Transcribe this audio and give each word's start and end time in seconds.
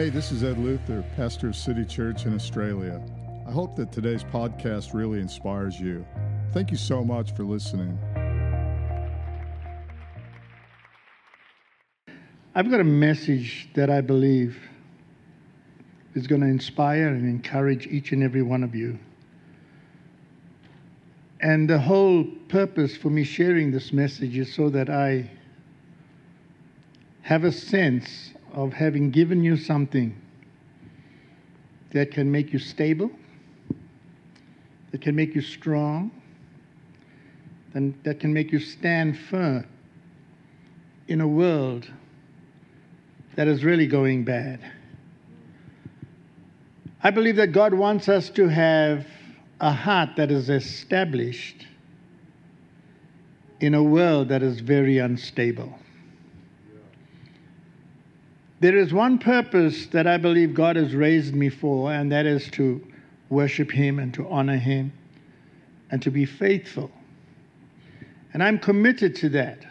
Hey, 0.00 0.08
this 0.08 0.32
is 0.32 0.42
Ed 0.42 0.56
Luther, 0.56 1.04
pastor 1.14 1.48
of 1.48 1.56
City 1.56 1.84
Church 1.84 2.24
in 2.24 2.34
Australia. 2.34 3.02
I 3.46 3.50
hope 3.50 3.76
that 3.76 3.92
today's 3.92 4.24
podcast 4.24 4.94
really 4.94 5.20
inspires 5.20 5.78
you. 5.78 6.06
Thank 6.54 6.70
you 6.70 6.78
so 6.78 7.04
much 7.04 7.32
for 7.32 7.44
listening. 7.44 7.98
I've 12.54 12.70
got 12.70 12.80
a 12.80 12.84
message 12.84 13.68
that 13.74 13.90
I 13.90 14.00
believe 14.00 14.56
is 16.14 16.26
going 16.26 16.40
to 16.40 16.48
inspire 16.48 17.08
and 17.08 17.28
encourage 17.28 17.86
each 17.86 18.12
and 18.12 18.22
every 18.22 18.40
one 18.40 18.64
of 18.64 18.74
you. 18.74 18.98
And 21.42 21.68
the 21.68 21.78
whole 21.78 22.24
purpose 22.48 22.96
for 22.96 23.10
me 23.10 23.22
sharing 23.22 23.70
this 23.70 23.92
message 23.92 24.38
is 24.38 24.54
so 24.54 24.70
that 24.70 24.88
I 24.88 25.30
have 27.20 27.44
a 27.44 27.52
sense 27.52 28.32
of 28.52 28.72
having 28.72 29.10
given 29.10 29.42
you 29.42 29.56
something 29.56 30.16
that 31.92 32.10
can 32.10 32.30
make 32.30 32.52
you 32.52 32.58
stable, 32.58 33.10
that 34.90 35.00
can 35.00 35.14
make 35.14 35.34
you 35.34 35.40
strong, 35.40 36.10
and 37.74 37.94
that 38.04 38.20
can 38.20 38.32
make 38.32 38.52
you 38.52 38.58
stand 38.58 39.18
firm 39.18 39.66
in 41.08 41.20
a 41.20 41.28
world 41.28 41.88
that 43.36 43.48
is 43.48 43.64
really 43.64 43.86
going 43.86 44.24
bad. 44.24 44.60
I 47.02 47.10
believe 47.10 47.36
that 47.36 47.52
God 47.52 47.72
wants 47.72 48.08
us 48.08 48.28
to 48.30 48.48
have 48.48 49.06
a 49.60 49.72
heart 49.72 50.10
that 50.16 50.30
is 50.30 50.50
established 50.50 51.66
in 53.60 53.74
a 53.74 53.82
world 53.82 54.28
that 54.28 54.42
is 54.42 54.60
very 54.60 54.98
unstable. 54.98 55.78
There 58.60 58.76
is 58.76 58.92
one 58.92 59.18
purpose 59.18 59.86
that 59.86 60.06
I 60.06 60.18
believe 60.18 60.52
God 60.52 60.76
has 60.76 60.94
raised 60.94 61.34
me 61.34 61.48
for, 61.48 61.90
and 61.92 62.12
that 62.12 62.26
is 62.26 62.50
to 62.52 62.86
worship 63.30 63.70
Him 63.70 63.98
and 63.98 64.12
to 64.14 64.28
honor 64.28 64.58
Him 64.58 64.92
and 65.90 66.02
to 66.02 66.10
be 66.10 66.26
faithful. 66.26 66.90
And 68.34 68.42
I'm 68.42 68.58
committed 68.58 69.16
to 69.16 69.30
that. 69.30 69.64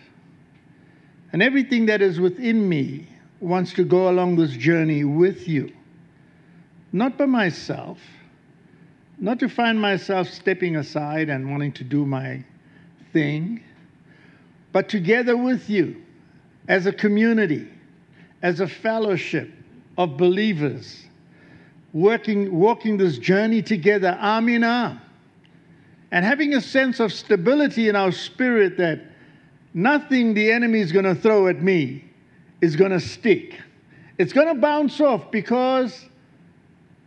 And 1.32 1.44
everything 1.44 1.86
that 1.86 2.02
is 2.02 2.20
within 2.20 2.68
me 2.68 3.08
wants 3.40 3.74
to 3.74 3.84
go 3.84 4.10
along 4.10 4.38
this 4.38 4.52
journey 4.52 5.04
with 5.04 5.48
you. 5.48 5.72
Not 6.92 7.16
by 7.16 7.28
myself, 7.28 8.00
not 9.20 9.40
to 9.40 9.50
find 9.50 9.80
myself 9.80 10.28
stepping 10.28 10.78
aside 10.78 11.30
and 11.30 11.52
wanting 11.52 11.74
to 11.74 11.84
do 11.84 12.08
my 12.08 12.44
thing, 13.14 13.64
but 14.72 14.90
together 14.90 15.38
with 15.38 15.70
you 15.70 16.02
as 16.68 16.88
a 16.88 16.92
community 16.92 17.68
as 18.42 18.60
a 18.60 18.68
fellowship 18.68 19.52
of 19.98 20.18
believers 20.18 21.04
working, 21.94 22.54
walking 22.54 22.98
this 22.98 23.18
journey 23.18 23.62
together, 23.62 24.18
arm 24.20 24.50
in 24.50 24.64
arm, 24.64 25.00
and 26.12 26.26
having 26.26 26.54
a 26.54 26.62
sense 26.62 27.00
of 27.00 27.12
stability 27.14 27.90
in 27.90 27.96
our 27.96 28.12
spirit 28.12 28.78
that 28.78 29.02
nothing 29.74 30.34
the 30.34 30.52
enemy 30.52 30.80
is 30.80 30.92
going 30.92 31.06
to 31.06 31.16
throw 31.16 31.48
at 31.48 31.62
me 31.62 32.04
is 32.62 32.76
going 32.76 32.92
to 32.92 33.00
stick. 33.00 33.60
It's 34.18 34.34
going 34.34 34.48
to 34.48 34.60
bounce 34.60 35.00
off 35.00 35.32
because 35.32 36.06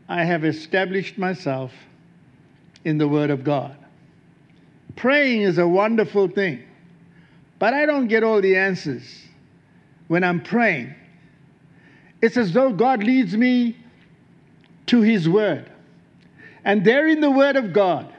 I 0.08 0.24
have 0.24 0.44
established 0.44 1.18
myself 1.18 1.72
in 2.84 2.98
the 2.98 3.08
Word 3.08 3.30
of 3.30 3.44
God. 3.44 3.76
Praying 4.96 5.42
is 5.42 5.58
a 5.58 5.66
wonderful 5.66 6.28
thing, 6.28 6.62
but 7.58 7.74
I 7.74 7.86
don't 7.86 8.08
get 8.08 8.22
all 8.22 8.40
the 8.40 8.56
answers 8.56 9.24
when 10.08 10.22
I'm 10.22 10.42
praying. 10.42 10.94
It's 12.22 12.36
as 12.36 12.52
though 12.52 12.72
God 12.72 13.02
leads 13.02 13.36
me 13.36 13.76
to 14.86 15.02
His 15.02 15.28
Word. 15.28 15.70
And 16.64 16.84
there 16.84 17.08
in 17.08 17.20
the 17.20 17.30
Word 17.30 17.56
of 17.56 17.72
God, 17.72 18.12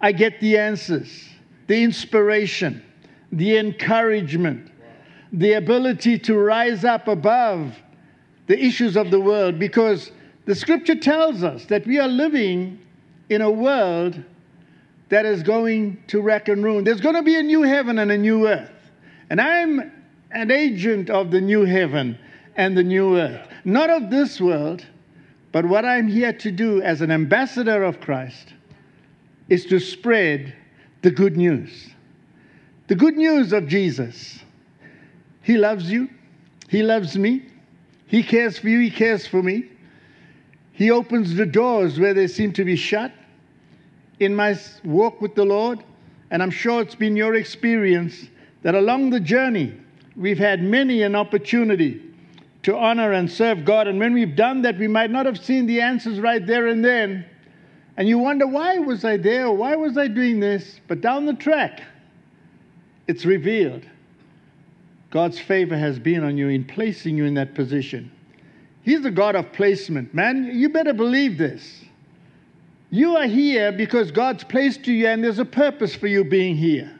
I 0.00 0.12
get 0.12 0.38
the 0.40 0.58
answers, 0.58 1.28
the 1.66 1.82
inspiration, 1.82 2.84
the 3.32 3.56
encouragement, 3.56 4.70
the 5.32 5.54
ability 5.54 6.18
to 6.20 6.38
rise 6.38 6.84
up 6.84 7.08
above 7.08 7.74
the 8.46 8.62
issues 8.62 8.96
of 8.96 9.10
the 9.10 9.18
world 9.18 9.58
because 9.58 10.12
the 10.44 10.54
scripture 10.54 10.94
tells 10.94 11.42
us 11.42 11.64
that 11.66 11.86
we 11.86 11.98
are 11.98 12.08
living 12.08 12.78
in 13.30 13.40
a 13.40 13.50
world 13.50 14.22
that 15.08 15.24
is 15.24 15.42
going 15.42 16.02
to 16.08 16.20
wreck 16.20 16.48
and 16.48 16.62
ruin. 16.62 16.84
There's 16.84 17.00
going 17.00 17.14
to 17.14 17.22
be 17.22 17.36
a 17.36 17.42
new 17.42 17.62
heaven 17.62 17.98
and 17.98 18.12
a 18.12 18.18
new 18.18 18.46
earth. 18.46 18.70
And 19.30 19.40
I'm 19.40 19.90
an 20.30 20.50
agent 20.50 21.10
of 21.10 21.30
the 21.30 21.40
new 21.40 21.64
heaven 21.64 22.18
and 22.56 22.76
the 22.76 22.82
new 22.82 23.18
earth. 23.18 23.46
Not 23.64 23.90
of 23.90 24.10
this 24.10 24.40
world, 24.40 24.84
but 25.52 25.64
what 25.64 25.84
I'm 25.84 26.08
here 26.08 26.32
to 26.32 26.50
do 26.50 26.82
as 26.82 27.00
an 27.00 27.10
ambassador 27.10 27.82
of 27.84 28.00
Christ 28.00 28.54
is 29.48 29.66
to 29.66 29.78
spread 29.78 30.54
the 31.02 31.10
good 31.10 31.36
news. 31.36 31.90
The 32.88 32.94
good 32.94 33.16
news 33.16 33.52
of 33.52 33.66
Jesus. 33.66 34.40
He 35.42 35.56
loves 35.56 35.90
you, 35.90 36.08
He 36.68 36.82
loves 36.82 37.16
me, 37.16 37.46
He 38.06 38.22
cares 38.22 38.58
for 38.58 38.68
you, 38.68 38.80
He 38.80 38.90
cares 38.90 39.26
for 39.26 39.42
me. 39.42 39.70
He 40.72 40.90
opens 40.90 41.34
the 41.34 41.46
doors 41.46 41.98
where 41.98 42.12
they 42.12 42.26
seem 42.26 42.52
to 42.54 42.64
be 42.64 42.76
shut. 42.76 43.12
In 44.18 44.34
my 44.34 44.58
walk 44.84 45.20
with 45.20 45.34
the 45.34 45.44
Lord, 45.44 45.84
and 46.30 46.42
I'm 46.42 46.50
sure 46.50 46.82
it's 46.82 46.94
been 46.94 47.16
your 47.16 47.34
experience 47.34 48.28
that 48.62 48.74
along 48.74 49.10
the 49.10 49.20
journey, 49.20 49.74
we've 50.16 50.38
had 50.38 50.62
many 50.62 51.02
an 51.02 51.14
opportunity 51.14 52.02
to 52.66 52.76
honor 52.76 53.12
and 53.12 53.30
serve 53.30 53.64
God. 53.64 53.86
And 53.86 54.00
when 54.00 54.12
we've 54.12 54.34
done 54.34 54.62
that, 54.62 54.76
we 54.76 54.88
might 54.88 55.12
not 55.12 55.24
have 55.24 55.38
seen 55.38 55.66
the 55.66 55.80
answers 55.80 56.18
right 56.18 56.44
there 56.44 56.66
and 56.66 56.84
then. 56.84 57.24
And 57.96 58.08
you 58.08 58.18
wonder, 58.18 58.44
why 58.44 58.78
was 58.78 59.04
I 59.04 59.18
there? 59.18 59.48
Why 59.52 59.76
was 59.76 59.96
I 59.96 60.08
doing 60.08 60.40
this? 60.40 60.80
But 60.88 61.00
down 61.00 61.26
the 61.26 61.34
track, 61.34 61.80
it's 63.06 63.24
revealed. 63.24 63.86
God's 65.12 65.38
favor 65.38 65.78
has 65.78 66.00
been 66.00 66.24
on 66.24 66.36
you 66.36 66.48
in 66.48 66.64
placing 66.64 67.16
you 67.16 67.24
in 67.24 67.34
that 67.34 67.54
position. 67.54 68.10
He's 68.82 69.02
the 69.02 69.12
God 69.12 69.36
of 69.36 69.52
placement, 69.52 70.12
man. 70.12 70.50
You 70.52 70.68
better 70.68 70.92
believe 70.92 71.38
this. 71.38 71.84
You 72.90 73.16
are 73.16 73.28
here 73.28 73.70
because 73.70 74.10
God's 74.10 74.42
placed 74.42 74.88
you, 74.88 75.06
and 75.06 75.22
there's 75.22 75.38
a 75.38 75.44
purpose 75.44 75.94
for 75.94 76.08
you 76.08 76.24
being 76.24 76.56
here. 76.56 76.98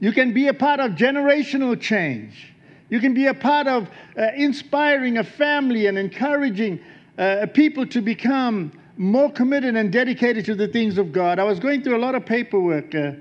You 0.00 0.12
can 0.12 0.32
be 0.32 0.48
a 0.48 0.54
part 0.54 0.80
of 0.80 0.92
generational 0.92 1.78
change. 1.78 2.54
You 2.88 3.00
can 3.00 3.14
be 3.14 3.26
a 3.26 3.34
part 3.34 3.66
of 3.66 3.88
uh, 4.16 4.28
inspiring 4.36 5.18
a 5.18 5.24
family 5.24 5.86
and 5.86 5.98
encouraging 5.98 6.80
uh, 7.18 7.46
people 7.52 7.86
to 7.86 8.00
become 8.00 8.72
more 8.96 9.30
committed 9.30 9.76
and 9.76 9.92
dedicated 9.92 10.44
to 10.46 10.54
the 10.54 10.68
things 10.68 10.96
of 10.96 11.12
God. 11.12 11.38
I 11.38 11.44
was 11.44 11.58
going 11.58 11.82
through 11.82 11.96
a 11.96 11.98
lot 11.98 12.14
of 12.14 12.24
paperwork. 12.24 12.94
Uh, 12.94 13.12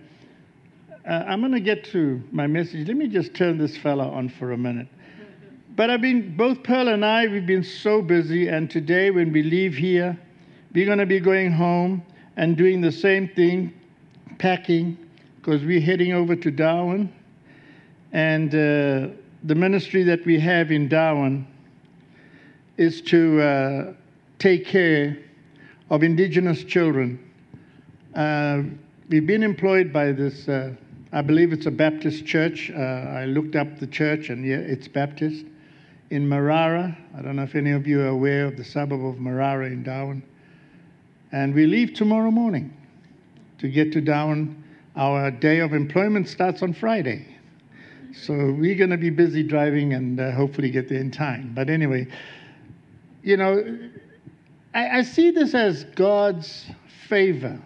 uh 1.08 1.24
I'm 1.28 1.40
going 1.42 1.52
to 1.52 1.60
get 1.60 1.84
to 1.86 2.22
my 2.32 2.48
message. 2.48 2.88
Let 2.88 2.98
me 2.98 3.08
just 3.08 3.34
turn 3.34 3.58
this 3.58 3.76
fella 3.78 4.10
on 4.10 4.30
for 4.30 4.52
a 4.52 4.58
minute. 4.58 4.88
But 5.76 5.90
I've 5.90 6.02
been, 6.02 6.38
both 6.38 6.64
Pearl 6.64 6.88
and 6.88 7.04
I, 7.04 7.28
we've 7.28 7.46
been 7.46 7.64
so 7.64 8.02
busy. 8.02 8.48
And 8.48 8.70
today, 8.70 9.12
when 9.12 9.34
we 9.34 9.44
leave 9.44 9.76
here, 9.76 10.18
we're 10.74 10.86
going 10.86 11.00
to 11.00 11.06
be 11.06 11.20
going 11.20 11.52
home 11.52 12.04
and 12.38 12.56
doing 12.56 12.82
the 12.82 12.92
same 12.92 13.28
thing, 13.30 13.74
packing, 14.38 14.98
because 15.38 15.64
we're 15.64 15.82
heading 15.82 16.14
over 16.14 16.36
to 16.36 16.52
Darwin. 16.52 17.14
And 18.14 18.56
uh, 18.56 19.16
the 19.46 19.56
ministry 19.56 20.02
that 20.02 20.26
we 20.26 20.40
have 20.40 20.72
in 20.72 20.90
Darwin 20.90 21.46
is 22.78 23.00
to 23.02 23.42
uh, 23.42 23.94
take 24.40 24.66
care 24.66 25.20
of 25.92 26.02
indigenous 26.02 26.64
children. 26.64 27.20
Uh, 28.16 28.64
we've 29.08 29.28
been 29.28 29.44
employed 29.44 29.94
by 29.94 30.12
this, 30.12 30.50
uh, 30.50 30.74
I 31.12 31.22
believe 31.22 31.54
it's 31.54 31.68
a 31.68 31.72
Baptist 31.72 32.26
church. 32.26 32.72
Uh, 32.72 32.80
I 32.80 33.26
looked 33.26 33.56
up 33.56 33.80
the 33.80 33.86
church 33.86 34.30
and 34.30 34.44
yeah, 34.44 34.56
it's 34.56 34.88
Baptist 34.88 35.46
in 36.10 36.28
Marrara. 36.28 36.98
I 37.16 37.22
don't 37.22 37.36
know 37.36 37.44
if 37.44 37.54
any 37.54 37.72
of 37.72 37.86
you 37.86 38.02
are 38.02 38.08
aware 38.08 38.48
of 38.48 38.58
the 38.58 38.64
suburb 38.64 39.06
of 39.06 39.18
Marrara 39.18 39.68
in 39.68 39.84
Darwin. 39.84 40.24
And 41.32 41.54
we 41.54 41.68
leave 41.68 41.94
tomorrow 41.94 42.32
morning 42.32 42.76
to 43.60 43.70
get 43.70 43.94
to 43.94 44.02
Darwin. 44.02 44.64
Our 44.96 45.30
day 45.30 45.60
of 45.60 45.74
employment 45.74 46.30
starts 46.30 46.64
on 46.64 46.74
Friday. 46.74 47.35
So 48.22 48.34
we're 48.34 48.76
going 48.76 48.90
to 48.92 48.98
be 48.98 49.10
busy 49.10 49.44
driving 49.44 49.94
and 49.94 50.20
uh, 50.20 50.32
hopefully 50.32 50.72
get 50.72 50.90
there 50.90 51.00
in 51.00 51.12
time. 51.12 51.52
But 51.54 51.70
anyway, 51.70 52.08
you 53.24 53.38
know, 53.38 53.80
I, 54.74 55.00
I 55.00 55.02
see 55.04 55.32
this 55.32 55.54
as 55.54 55.84
God's 55.96 56.66
favor. 57.08 57.60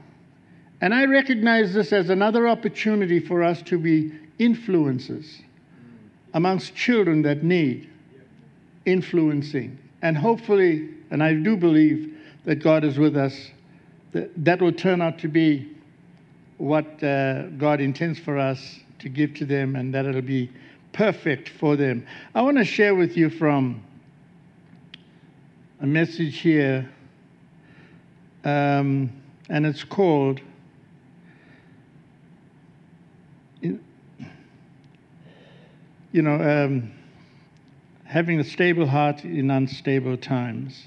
And 0.81 0.93
I 0.93 1.05
recognize 1.05 1.73
this 1.73 1.93
as 1.93 2.09
another 2.09 2.47
opportunity 2.47 3.19
for 3.19 3.43
us 3.43 3.61
to 3.63 3.77
be 3.77 4.11
influencers 4.39 5.41
amongst 6.33 6.75
children 6.75 7.21
that 7.23 7.43
need 7.43 7.89
influencing. 8.85 9.77
And 10.01 10.17
hopefully, 10.17 10.89
and 11.11 11.21
I 11.21 11.33
do 11.33 11.57
believe 11.57 12.17
that 12.45 12.55
God 12.55 12.83
is 12.83 12.97
with 12.97 13.17
us, 13.17 13.51
that, 14.13 14.31
that 14.43 14.61
will 14.61 14.71
turn 14.71 15.01
out 15.01 15.19
to 15.19 15.27
be 15.27 15.69
what 16.57 17.03
uh, 17.03 17.47
God 17.49 17.81
intends 17.81 18.19
for 18.19 18.37
us 18.37 18.79
to 18.99 19.09
give 19.09 19.33
to 19.35 19.45
them 19.45 19.75
and 19.75 19.93
that 19.93 20.05
it'll 20.05 20.21
be 20.21 20.51
perfect 20.93 21.49
for 21.49 21.75
them. 21.75 22.05
I 22.35 22.41
want 22.41 22.57
to 22.57 22.65
share 22.65 22.95
with 22.95 23.15
you 23.17 23.29
from 23.29 23.83
a 25.81 25.85
message 25.85 26.39
here, 26.39 26.89
um, 28.43 29.11
and 29.49 29.65
it's 29.65 29.83
called. 29.83 30.41
You 36.11 36.23
know, 36.23 36.65
um, 36.65 36.91
having 38.03 38.39
a 38.39 38.43
stable 38.43 38.87
heart 38.87 39.23
in 39.23 39.51
unstable 39.51 40.17
times. 40.17 40.85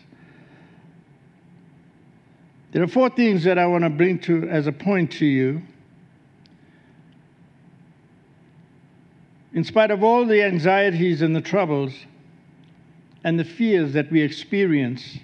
There 2.73 2.83
are 2.83 2.89
four 2.89 3.09
things 3.09 3.45
that 3.45 3.57
I 3.57 3.67
want 3.67 3.85
to 3.85 3.91
bring 3.91 4.19
to 4.21 4.49
as 4.49 4.67
a 4.67 4.73
point 4.73 5.13
to 5.13 5.27
you. 5.27 5.63
In 9.63 9.67
spite 9.67 9.93
of 9.93 10.03
all 10.03 10.27
the 10.27 10.43
anxieties 10.43 11.23
and 11.23 11.37
the 11.37 11.41
troubles 11.41 11.95
and 13.23 13.39
the 13.39 13.45
fears 13.45 13.93
that 13.93 14.11
we 14.11 14.21
experience 14.21 15.21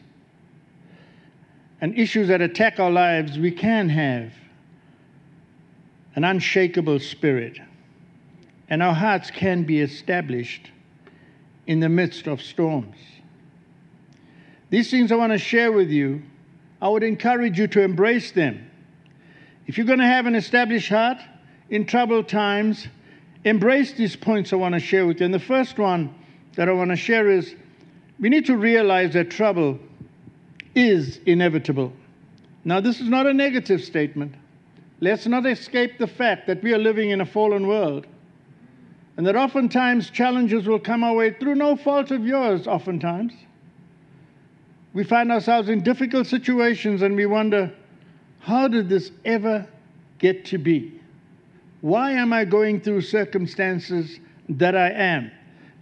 and 1.81 1.99
issues 1.99 2.29
that 2.29 2.41
attack 2.41 2.79
our 2.79 2.89
lives, 2.89 3.37
we 3.37 3.51
can 3.51 3.89
have 3.89 4.33
an 6.15 6.23
unshakable 6.23 7.01
spirit, 7.01 7.59
and 8.71 8.81
our 8.81 8.95
hearts 8.95 9.29
can 9.33 9.65
be 9.65 9.81
established 9.81 10.71
in 11.67 11.81
the 11.81 11.89
midst 11.89 12.29
of 12.29 12.41
storms. 12.41 12.95
These 14.71 14.89
things 14.89 15.11
I 15.11 15.17
want 15.17 15.33
to 15.33 15.39
share 15.39 15.73
with 15.73 15.91
you, 15.91 16.23
I 16.81 16.89
would 16.89 17.03
encourage 17.03 17.59
you 17.59 17.67
to 17.67 17.83
embrace 17.83 18.31
them. 18.31 18.71
If 19.67 19.77
you're 19.77 19.85
going 19.85 19.99
to 19.99 20.07
have 20.07 20.27
an 20.27 20.37
established 20.37 20.91
heart 20.91 21.19
in 21.71 21.87
troubled 21.87 22.29
times, 22.29 22.87
embrace 23.45 23.93
these 23.93 24.17
points 24.17 24.53
I 24.53 24.57
want 24.57 24.75
to 24.75 24.81
share 24.81 25.07
with 25.07 25.21
you. 25.21 25.27
And 25.27 25.35
the 25.35 25.39
first 25.39 25.79
one 25.79 26.15
that 26.57 26.69
I 26.69 26.73
want 26.73 26.91
to 26.91 26.97
share 26.97 27.31
is 27.31 27.55
we 28.19 28.29
need 28.29 28.47
to 28.47 28.57
realize 28.57 29.13
that 29.13 29.31
trouble 29.31 29.79
is 30.75 31.21
inevitable. 31.27 31.93
Now, 32.65 32.81
this 32.81 33.01
is 33.01 33.09
not 33.09 33.27
a 33.27 33.33
negative 33.33 33.83
statement. 33.83 34.35
Let's 35.01 35.27
not 35.27 35.47
escape 35.47 35.99
the 35.99 36.07
fact 36.07 36.47
that 36.49 36.63
we 36.63 36.75
are 36.75 36.79
living 36.79 37.11
in 37.11 37.21
a 37.21 37.27
fallen 37.27 37.67
world 37.67 38.07
and 39.19 39.27
that 39.27 39.35
oftentimes 39.35 40.11
challenges 40.11 40.67
will 40.67 40.79
come 40.79 41.03
our 41.03 41.13
way 41.13 41.33
through 41.33 41.57
no 41.57 41.77
fault 41.77 42.13
of 42.13 42.25
yours, 42.25 42.69
oftentimes. 42.69 43.33
We 44.93 45.03
find 45.03 45.33
ourselves 45.33 45.69
in 45.69 45.83
difficult 45.83 46.29
situations 46.29 47.03
and 47.03 47.17
we 47.17 47.27
wonder, 47.27 47.73
how 48.41 48.69
did 48.69 48.89
this 48.89 49.11
ever 49.25 49.67
get 50.19 50.45
to 50.47 50.59
be? 50.59 50.98
Why 51.81 52.13
am 52.13 52.33
I 52.33 52.45
going 52.45 52.81
through 52.81 53.03
circumstances 53.03 54.19
that 54.49 54.75
I 54.75 54.91
am? 54.91 55.31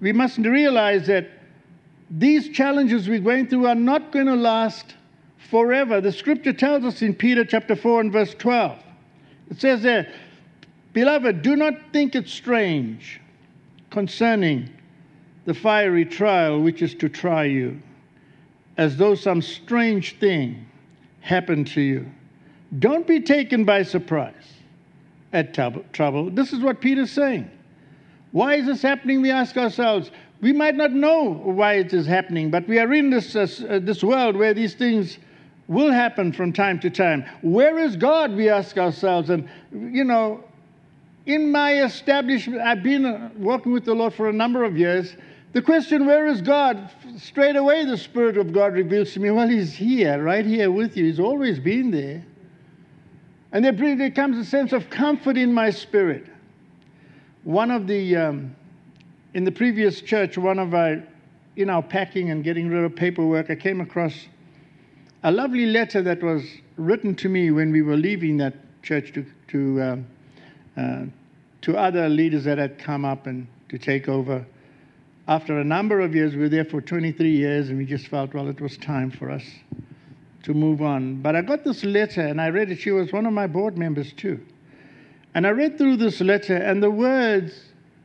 We 0.00 0.12
must 0.12 0.38
realize 0.38 1.06
that 1.06 1.31
these 2.10 2.50
challenges 2.50 3.08
we're 3.08 3.20
going 3.20 3.48
through 3.48 3.66
are 3.66 3.75
not 3.75 4.12
going 4.12 4.26
to 4.26 4.34
last 4.34 4.94
forever. 5.50 6.00
The 6.00 6.12
scripture 6.12 6.52
tells 6.52 6.84
us 6.84 7.02
in 7.02 7.14
Peter 7.14 7.44
chapter 7.44 7.75
4 7.75 8.02
and 8.02 8.12
verse 8.12 8.34
12. 8.34 8.78
It 9.50 9.60
says 9.60 9.82
there, 9.82 10.12
Beloved, 10.93 11.43
do 11.43 11.56
not 11.56 11.75
think 11.93 12.14
it 12.14 12.28
strange 12.28 13.20
concerning 13.90 14.70
the 15.44 15.54
fiery 15.54 16.04
trial 16.04 16.60
which 16.60 16.82
is 16.82 16.94
to 16.96 17.08
try 17.08 17.44
you, 17.44 17.81
as 18.76 18.96
though 18.96 19.14
some 19.14 19.40
strange 19.40 20.19
thing 20.19 20.66
happened 21.20 21.66
to 21.69 21.81
you. 21.81 22.06
Don't 22.78 23.06
be 23.06 23.20
taken 23.20 23.64
by 23.64 23.82
surprise 23.82 24.56
at 25.32 25.55
trouble. 25.93 26.31
This 26.31 26.52
is 26.52 26.61
what 26.61 26.81
Peter's 26.81 27.11
saying. 27.11 27.50
Why 28.32 28.55
is 28.55 28.67
this 28.67 28.82
happening? 28.82 29.23
We 29.23 29.31
ask 29.31 29.56
ourselves. 29.56 30.11
We 30.40 30.52
might 30.52 30.75
not 30.75 30.93
know 30.93 31.32
why 31.32 31.75
it 31.75 31.93
is 31.94 32.06
happening, 32.06 32.50
but 32.50 32.69
we 32.69 32.78
are 32.78 32.93
in 32.93 33.11
this, 33.11 33.34
uh, 33.34 33.46
uh, 33.69 33.78
this 33.78 34.05
world 34.05 34.37
where 34.37 34.52
these 34.52 34.75
things 34.75 35.19
will 35.69 35.90
happen 35.90 36.32
from 36.32 36.52
time 36.52 36.78
to 36.81 36.90
time. 36.90 37.25
Where 37.43 37.78
is 37.78 37.96
God? 37.96 38.32
We 38.32 38.49
ask 38.49 38.76
ourselves. 38.76 39.31
And, 39.31 39.49
you 39.73 40.05
know, 40.05 40.44
in 41.25 41.50
my 41.50 41.82
establishment, 41.82 42.61
I've 42.61 42.82
been 42.82 43.05
uh, 43.05 43.31
working 43.37 43.72
with 43.72 43.84
the 43.84 43.94
Lord 43.94 44.14
for 44.14 44.29
a 44.29 44.32
number 44.32 44.62
of 44.62 44.76
years. 44.76 45.17
The 45.55 45.62
question, 45.62 46.06
where 46.06 46.26
is 46.26 46.43
God? 46.43 46.90
Straight 47.17 47.56
away, 47.56 47.87
the 47.87 47.96
Spirit 47.96 48.37
of 48.37 48.52
God 48.52 48.75
reveals 48.75 49.12
to 49.14 49.20
me, 49.20 49.31
well, 49.31 49.49
He's 49.49 49.72
here, 49.72 50.22
right 50.22 50.44
here 50.44 50.70
with 50.70 50.96
you. 50.96 51.06
He's 51.06 51.19
always 51.19 51.58
been 51.58 51.90
there. 51.90 52.22
And 53.56 53.64
there, 53.64 54.11
comes 54.11 54.37
a 54.37 54.44
sense 54.44 54.75
of 54.75 54.91
comfort 54.91 55.38
in 55.38 55.50
my 55.50 55.70
spirit. 55.70 56.26
One 57.43 57.70
of 57.70 57.87
the 57.87 58.14
um, 58.14 58.55
in 59.32 59.44
the 59.44 59.50
previous 59.50 60.03
church, 60.03 60.37
one 60.37 60.58
of 60.58 60.75
our, 60.75 61.03
in 61.56 61.70
our 61.70 61.82
packing 61.82 62.31
and 62.31 62.44
getting 62.44 62.69
rid 62.69 62.85
of 62.85 62.94
paperwork, 62.94 63.49
I 63.49 63.55
came 63.55 63.81
across 63.81 64.12
a 65.23 65.32
lovely 65.32 65.64
letter 65.64 66.03
that 66.03 66.23
was 66.23 66.43
written 66.76 67.14
to 67.14 67.31
me 67.31 67.50
when 67.50 67.73
we 67.73 67.81
were 67.81 67.97
leaving 67.97 68.37
that 68.37 68.56
church 68.82 69.14
to, 69.14 69.25
to, 69.49 69.82
um, 69.82 70.06
uh, 70.76 71.06
to 71.62 71.79
other 71.79 72.11
leaders 72.11 72.44
that 72.44 72.58
had 72.58 72.79
come 72.79 73.06
up 73.06 73.26
and 73.26 73.47
to 73.70 73.79
take 73.79 74.06
over. 74.06 74.44
After 75.29 75.61
a 75.61 75.64
number 75.64 76.00
of 76.00 76.14
years, 76.14 76.35
we 76.35 76.43
were 76.43 76.50
there 76.50 76.67
for 76.67 76.82
23 76.82 77.31
years, 77.31 77.70
and 77.70 77.79
we 77.79 77.87
just 77.87 78.08
felt, 78.08 78.35
well, 78.35 78.49
it 78.49 78.61
was 78.61 78.76
time 78.76 79.11
for 79.11 79.31
us 79.31 79.44
to 80.46 80.54
move 80.54 80.81
on. 80.81 81.16
But 81.16 81.34
I 81.34 81.43
got 81.43 81.64
this 81.64 81.84
letter, 81.84 82.20
and 82.20 82.40
I 82.40 82.48
read 82.48 82.70
it. 82.70 82.78
She 82.78 82.93
was 82.93 83.12
one 83.12 83.26
of 83.26 83.32
my 83.32 83.48
board 83.48 83.76
members, 83.76 84.12
too. 84.12 84.40
And 85.34 85.44
I 85.44 85.50
read 85.50 85.76
through 85.76 85.96
this 85.96 86.20
letter, 86.20 86.56
and 86.56 86.81
the 86.81 86.90
words 86.90 87.52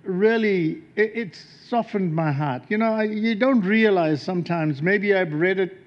really, 0.03 0.81
it, 0.95 1.11
it 1.15 1.39
softened 1.67 2.13
my 2.15 2.31
heart. 2.31 2.63
You 2.67 2.79
know, 2.79 2.93
I, 2.93 3.03
you 3.03 3.35
don't 3.35 3.61
realize 3.61 4.23
sometimes, 4.23 4.81
maybe 4.81 5.13
I've 5.13 5.31
read 5.31 5.59
it 5.59 5.77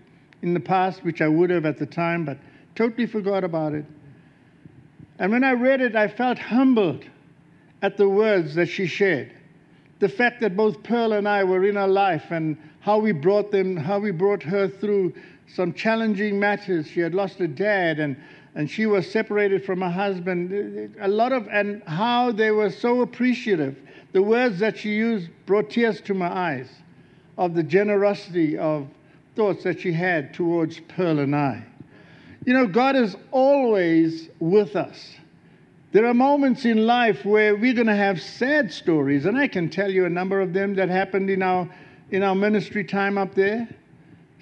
in 0.42 0.54
the 0.54 0.60
past, 0.60 1.02
which 1.02 1.20
I 1.20 1.26
would 1.26 1.50
have 1.50 1.66
at 1.66 1.76
the 1.76 1.86
time, 1.86 2.24
but 2.24 2.38
totally 2.76 3.06
forgot 3.06 3.42
about 3.42 3.74
it. 3.74 3.84
And 5.18 5.32
when 5.32 5.42
I 5.42 5.52
read 5.52 5.80
it, 5.80 5.96
I 5.96 6.06
felt 6.06 6.38
humbled 6.38 7.04
at 7.82 7.96
the 7.96 8.08
words 8.08 8.54
that 8.54 8.66
she 8.66 8.86
shared. 8.86 9.32
The 9.98 10.08
fact 10.08 10.40
that 10.42 10.56
both 10.56 10.84
Pearl 10.84 11.14
and 11.14 11.28
I 11.28 11.42
were 11.42 11.64
in 11.64 11.74
her 11.74 11.88
life 11.88 12.30
and 12.30 12.56
how 12.78 12.98
we 12.98 13.10
brought 13.10 13.50
them, 13.50 13.76
how 13.76 13.98
we 13.98 14.12
brought 14.12 14.42
her 14.44 14.68
through 14.68 15.14
some 15.46 15.72
challenging 15.72 16.38
matters. 16.38 16.86
She 16.86 17.00
had 17.00 17.14
lost 17.14 17.40
a 17.40 17.48
dad 17.48 17.98
and 17.98 18.16
and 18.54 18.70
she 18.70 18.86
was 18.86 19.10
separated 19.10 19.64
from 19.64 19.80
her 19.80 19.90
husband. 19.90 20.94
A 21.00 21.08
lot 21.08 21.32
of, 21.32 21.48
and 21.48 21.82
how 21.84 22.30
they 22.30 22.52
were 22.52 22.70
so 22.70 23.00
appreciative 23.00 23.76
the 24.12 24.22
words 24.22 24.60
that 24.60 24.78
she 24.78 24.90
used 24.90 25.28
brought 25.44 25.70
tears 25.70 26.00
to 26.02 26.14
my 26.14 26.28
eyes 26.28 26.68
of 27.36 27.54
the 27.54 27.64
generosity 27.64 28.56
of 28.56 28.86
thoughts 29.34 29.64
that 29.64 29.80
she 29.80 29.92
had 29.92 30.32
towards 30.32 30.78
Pearl 30.80 31.18
and 31.18 31.34
I. 31.34 31.64
You 32.44 32.52
know, 32.52 32.66
God 32.68 32.94
is 32.94 33.16
always 33.32 34.28
with 34.38 34.76
us. 34.76 35.16
There 35.90 36.06
are 36.06 36.14
moments 36.14 36.64
in 36.64 36.86
life 36.86 37.24
where 37.24 37.56
we're 37.56 37.74
going 37.74 37.88
to 37.88 37.96
have 37.96 38.22
sad 38.22 38.72
stories, 38.72 39.26
and 39.26 39.36
I 39.36 39.48
can 39.48 39.68
tell 39.68 39.90
you 39.90 40.04
a 40.04 40.10
number 40.10 40.40
of 40.40 40.52
them 40.52 40.74
that 40.76 40.88
happened 40.88 41.28
in 41.28 41.42
our, 41.42 41.68
in 42.10 42.22
our 42.22 42.36
ministry 42.36 42.84
time 42.84 43.18
up 43.18 43.34
there. 43.34 43.68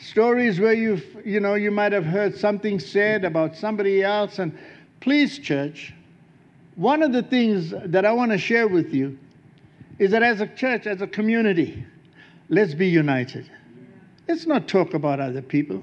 Stories 0.03 0.59
where 0.59 0.73
you've, 0.73 1.05
you 1.25 1.39
know 1.39 1.55
you 1.55 1.71
might 1.71 1.93
have 1.93 2.05
heard 2.05 2.37
something 2.37 2.81
said 2.81 3.25
about 3.25 3.55
somebody 3.55 4.03
else, 4.03 4.41
and 4.41 4.59
please, 4.99 5.39
church, 5.39 5.95
one 6.75 7.05
of 7.05 7.13
the 7.13 7.23
things 7.23 7.73
that 7.85 8.05
I 8.05 8.13
want 8.13 8.33
to 8.33 8.39
share 8.39 8.67
with 8.67 8.93
you 8.93 9.17
is 10.01 10.11
that 10.11 10.25
as 10.25 10.41
a 10.41 10.49
church, 10.49 10.89
as 10.89 11.03
a 11.03 11.07
community, 11.07 11.85
let's 12.49 12.75
be 12.75 12.89
united. 12.89 13.49
Let's 14.27 14.45
not 14.45 14.67
talk 14.67 14.95
about 14.95 15.21
other 15.21 15.41
people. 15.41 15.83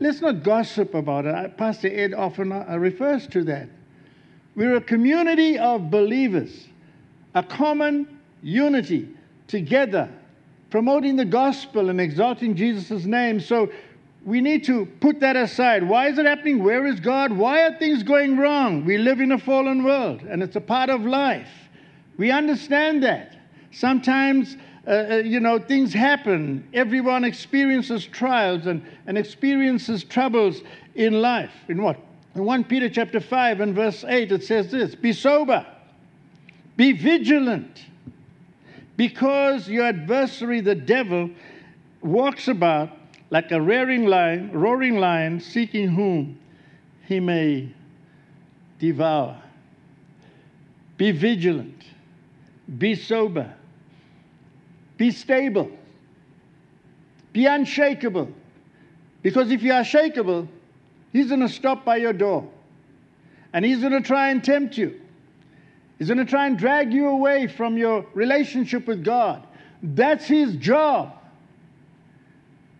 Let's 0.00 0.22
not 0.22 0.42
gossip 0.42 0.94
about 0.94 1.26
it. 1.26 1.56
Pastor 1.58 1.88
Ed 1.88 2.14
often 2.14 2.50
uh, 2.50 2.64
refers 2.78 3.26
to 3.28 3.44
that. 3.44 3.68
We're 4.56 4.76
a 4.76 4.80
community 4.80 5.58
of 5.58 5.90
believers, 5.90 6.68
a 7.34 7.42
common 7.42 8.20
unity 8.42 9.08
together, 9.48 10.08
promoting 10.74 11.14
the 11.14 11.24
gospel 11.24 11.88
and 11.88 12.00
exalting 12.00 12.56
Jesus' 12.56 13.04
name. 13.04 13.38
So 13.38 13.70
we 14.24 14.40
need 14.40 14.64
to 14.64 14.86
put 14.98 15.20
that 15.20 15.36
aside. 15.36 15.88
Why 15.88 16.08
is 16.08 16.18
it 16.18 16.26
happening? 16.26 16.64
Where 16.64 16.84
is 16.84 16.98
God? 16.98 17.30
Why 17.30 17.62
are 17.62 17.78
things 17.78 18.02
going 18.02 18.36
wrong? 18.36 18.84
We 18.84 18.98
live 18.98 19.20
in 19.20 19.30
a 19.30 19.38
fallen 19.38 19.84
world, 19.84 20.22
and 20.22 20.42
it's 20.42 20.56
a 20.56 20.60
part 20.60 20.90
of 20.90 21.02
life. 21.02 21.48
We 22.16 22.32
understand 22.32 23.04
that. 23.04 23.36
Sometimes, 23.70 24.56
uh, 24.84 24.90
uh, 24.90 25.16
you 25.18 25.38
know, 25.38 25.60
things 25.60 25.92
happen. 25.92 26.68
Everyone 26.74 27.22
experiences 27.22 28.04
trials 28.04 28.66
and, 28.66 28.84
and 29.06 29.16
experiences 29.16 30.02
troubles 30.02 30.62
in 30.96 31.22
life. 31.22 31.54
In 31.68 31.84
what? 31.84 32.00
In 32.34 32.44
1 32.44 32.64
Peter 32.64 32.90
chapter 32.90 33.20
5 33.20 33.60
and 33.60 33.76
verse 33.76 34.02
8, 34.02 34.32
it 34.32 34.42
says 34.42 34.72
this 34.72 34.96
Be 34.96 35.12
sober, 35.12 35.64
be 36.76 36.90
vigilant, 36.90 37.84
because 38.96 39.68
your 39.68 39.86
adversary, 39.86 40.60
the 40.60 40.74
devil, 40.74 41.30
walks 42.02 42.48
about 42.48 42.90
like 43.30 43.50
a 43.50 43.60
roaring 43.60 44.06
lion, 44.06 44.50
roaring 44.52 44.96
lion, 44.96 45.40
seeking 45.40 45.88
whom 45.88 46.38
he 47.06 47.18
may 47.20 47.72
devour. 48.78 49.40
Be 50.96 51.10
vigilant. 51.10 51.82
Be 52.78 52.94
sober. 52.94 53.52
Be 54.96 55.10
stable. 55.10 55.70
Be 57.32 57.46
unshakable. 57.46 58.32
Because 59.22 59.50
if 59.50 59.62
you 59.62 59.72
are 59.72 59.82
shakable, 59.82 60.46
he's 61.12 61.28
going 61.28 61.40
to 61.40 61.48
stop 61.48 61.84
by 61.84 61.96
your 61.96 62.12
door. 62.12 62.48
And 63.52 63.64
he's 63.64 63.80
going 63.80 63.92
to 63.92 64.00
try 64.00 64.30
and 64.30 64.42
tempt 64.42 64.76
you. 64.78 65.00
He's 66.04 66.10
going 66.10 66.18
to 66.26 66.30
try 66.30 66.46
and 66.46 66.58
drag 66.58 66.92
you 66.92 67.08
away 67.08 67.46
from 67.46 67.78
your 67.78 68.04
relationship 68.12 68.86
with 68.86 69.02
God. 69.02 69.46
That's 69.82 70.26
his 70.26 70.54
job. 70.56 71.14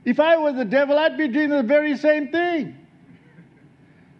If 0.04 0.20
I 0.20 0.36
were 0.36 0.52
the 0.52 0.66
devil, 0.66 0.98
I'd 0.98 1.16
be 1.16 1.28
doing 1.28 1.48
the 1.48 1.62
very 1.62 1.96
same 1.96 2.28
thing. 2.28 2.76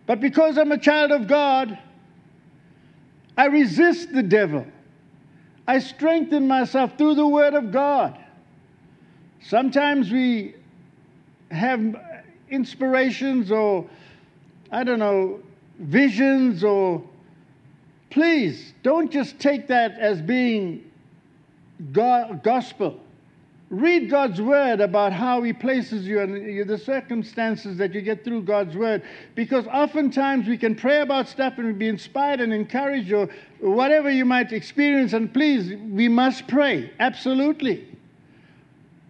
But 0.07 0.21
because 0.21 0.57
I'm 0.57 0.73
a 0.73 0.79
child 0.79 1.13
of 1.13 1.27
God, 1.29 1.79
I 3.37 3.45
resist 3.49 4.11
the 4.11 4.23
devil. 4.23 4.65
I 5.69 5.81
strengthen 5.81 6.49
myself 6.49 6.97
through 6.97 7.17
the 7.17 7.27
Word 7.27 7.53
of 7.53 7.73
God. 7.73 8.19
Sometimes 9.43 10.11
we 10.11 10.55
have 11.51 11.95
inspirations 12.49 13.53
or, 13.53 13.87
I 14.73 14.83
don't 14.83 14.99
know, 14.99 15.41
visions 15.79 16.65
or. 16.65 17.05
Please 18.15 18.75
don't 18.85 19.11
just 19.11 19.41
take 19.41 19.67
that 19.67 19.99
as 19.99 20.23
being 20.23 20.89
God, 21.91 22.45
gospel. 22.45 23.01
Read 23.71 24.09
God's 24.09 24.41
word 24.41 24.81
about 24.81 25.13
how 25.13 25.43
He 25.43 25.53
places 25.53 26.07
you 26.07 26.21
and 26.21 26.69
the 26.71 26.79
circumstances 26.79 27.77
that 27.79 27.93
you 27.93 28.01
get 28.03 28.23
through 28.23 28.43
God's 28.43 28.77
word. 28.77 29.03
Because 29.35 29.67
oftentimes 29.67 30.47
we 30.47 30.57
can 30.57 30.77
pray 30.77 31.01
about 31.01 31.29
stuff 31.29 31.59
and 31.59 31.77
be 31.77 31.89
inspired 31.89 32.41
and 32.41 32.53
encouraged 32.55 33.11
or 33.11 33.29
whatever 33.59 34.09
you 34.09 34.25
might 34.25 34.53
experience. 34.53 35.13
And 35.13 35.35
please, 35.35 35.75
we 35.91 36.07
must 36.07 36.47
pray. 36.47 36.93
Absolutely. 37.01 37.85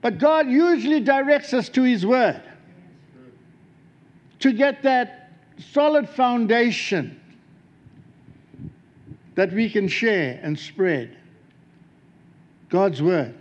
But 0.00 0.16
God 0.16 0.48
usually 0.48 1.00
directs 1.00 1.52
us 1.52 1.68
to 1.68 1.82
His 1.82 2.06
word 2.06 2.40
to 4.38 4.50
get 4.50 4.82
that 4.84 5.30
solid 5.58 6.08
foundation 6.08 7.20
that 9.34 9.52
we 9.52 9.68
can 9.68 9.88
share 9.88 10.38
and 10.42 10.58
spread. 10.58 11.16
God's 12.68 13.02
word 13.02 13.34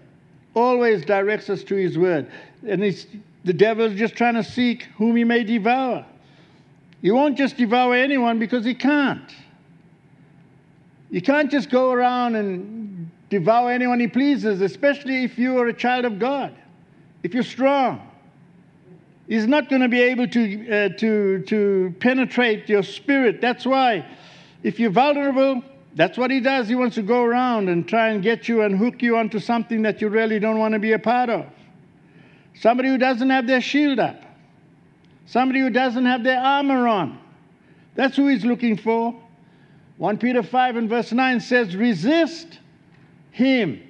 always 0.56 1.04
directs 1.06 1.50
us 1.50 1.64
to 1.64 1.76
his 1.76 1.98
word. 1.98 2.30
And 2.68 2.82
the 3.44 3.54
devil 3.54 3.86
is 3.86 3.98
just 3.98 4.16
trying 4.16 4.36
to 4.36 4.44
seek 4.44 4.84
whom 4.98 5.16
he 5.16 5.24
may 5.24 5.44
devour. 5.44 6.06
He 7.02 7.12
won't 7.12 7.38
just 7.38 7.58
devour 7.58 7.96
anyone 7.96 8.40
because 8.40 8.64
he 8.64 8.74
can't. 8.74 9.34
You 11.10 11.22
can't 11.22 11.52
just 11.52 11.70
go 11.70 11.92
around 11.92 12.36
and 12.36 13.10
devour 13.30 13.72
anyone 13.72 14.00
he 14.00 14.08
pleases, 14.08 14.62
especially 14.62 15.24
if 15.24 15.38
you 15.38 15.58
are 15.58 15.68
a 15.68 15.74
child 15.74 16.06
of 16.06 16.18
God, 16.18 16.56
if 17.24 17.34
you're 17.34 17.44
strong. 17.44 18.08
He's 19.28 19.48
not 19.48 19.70
going 19.70 19.82
to 19.82 19.88
be 19.88 20.02
able 20.02 20.28
to, 20.28 20.70
uh, 20.70 20.90
to, 20.98 21.42
to 21.44 21.96
penetrate 22.00 22.68
your 22.70 22.84
spirit. 22.84 23.42
That's 23.42 23.66
why, 23.66 24.06
if 24.64 24.80
you're 24.80 24.92
vulnerable, 24.92 25.64
that's 25.96 26.18
what 26.18 26.32
he 26.32 26.40
does. 26.40 26.68
He 26.68 26.76
wants 26.76 26.96
to 26.96 27.04
go 27.04 27.24
around 27.24 27.70
and 27.70 27.88
try 27.88 28.10
and 28.10 28.24
get 28.24 28.48
you 28.48 28.64
and 28.64 28.78
hook 28.78 29.02
you 29.02 29.18
onto 29.18 29.40
something 29.40 29.84
that 29.84 30.02
you 30.02 30.10
really 30.10 30.40
don't 30.40 30.58
want 30.58 30.74
to 30.74 30.80
be 30.80 30.94
a 30.94 31.00
part 31.00 31.30
of. 31.30 31.46
Somebody 32.56 32.90
who 32.90 32.98
doesn't 32.98 33.30
have 33.30 33.46
their 33.46 33.62
shield 33.62 34.00
up, 34.00 34.22
somebody 35.26 35.60
who 35.60 35.70
doesn't 35.70 36.06
have 36.06 36.24
their 36.24 36.40
armor 36.40 36.88
on. 36.88 37.20
That's 37.96 38.16
who 38.16 38.28
he's 38.28 38.44
looking 38.44 38.78
for. 38.78 39.16
1 39.98 40.18
Peter 40.18 40.42
5 40.42 40.76
and 40.78 40.90
verse 40.90 41.12
9 41.12 41.40
says, 41.40 41.76
Resist 41.76 42.60
him. 43.32 43.82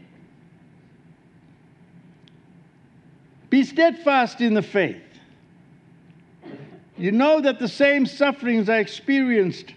Be 3.49 3.63
steadfast 3.63 4.41
in 4.41 4.53
the 4.53 4.61
faith. 4.61 5.01
You 6.97 7.11
know 7.11 7.39
that 7.41 7.59
the 7.59 7.67
same 7.67 8.05
sufferings 8.05 8.67
are 8.67 8.79
experienced 8.79 9.73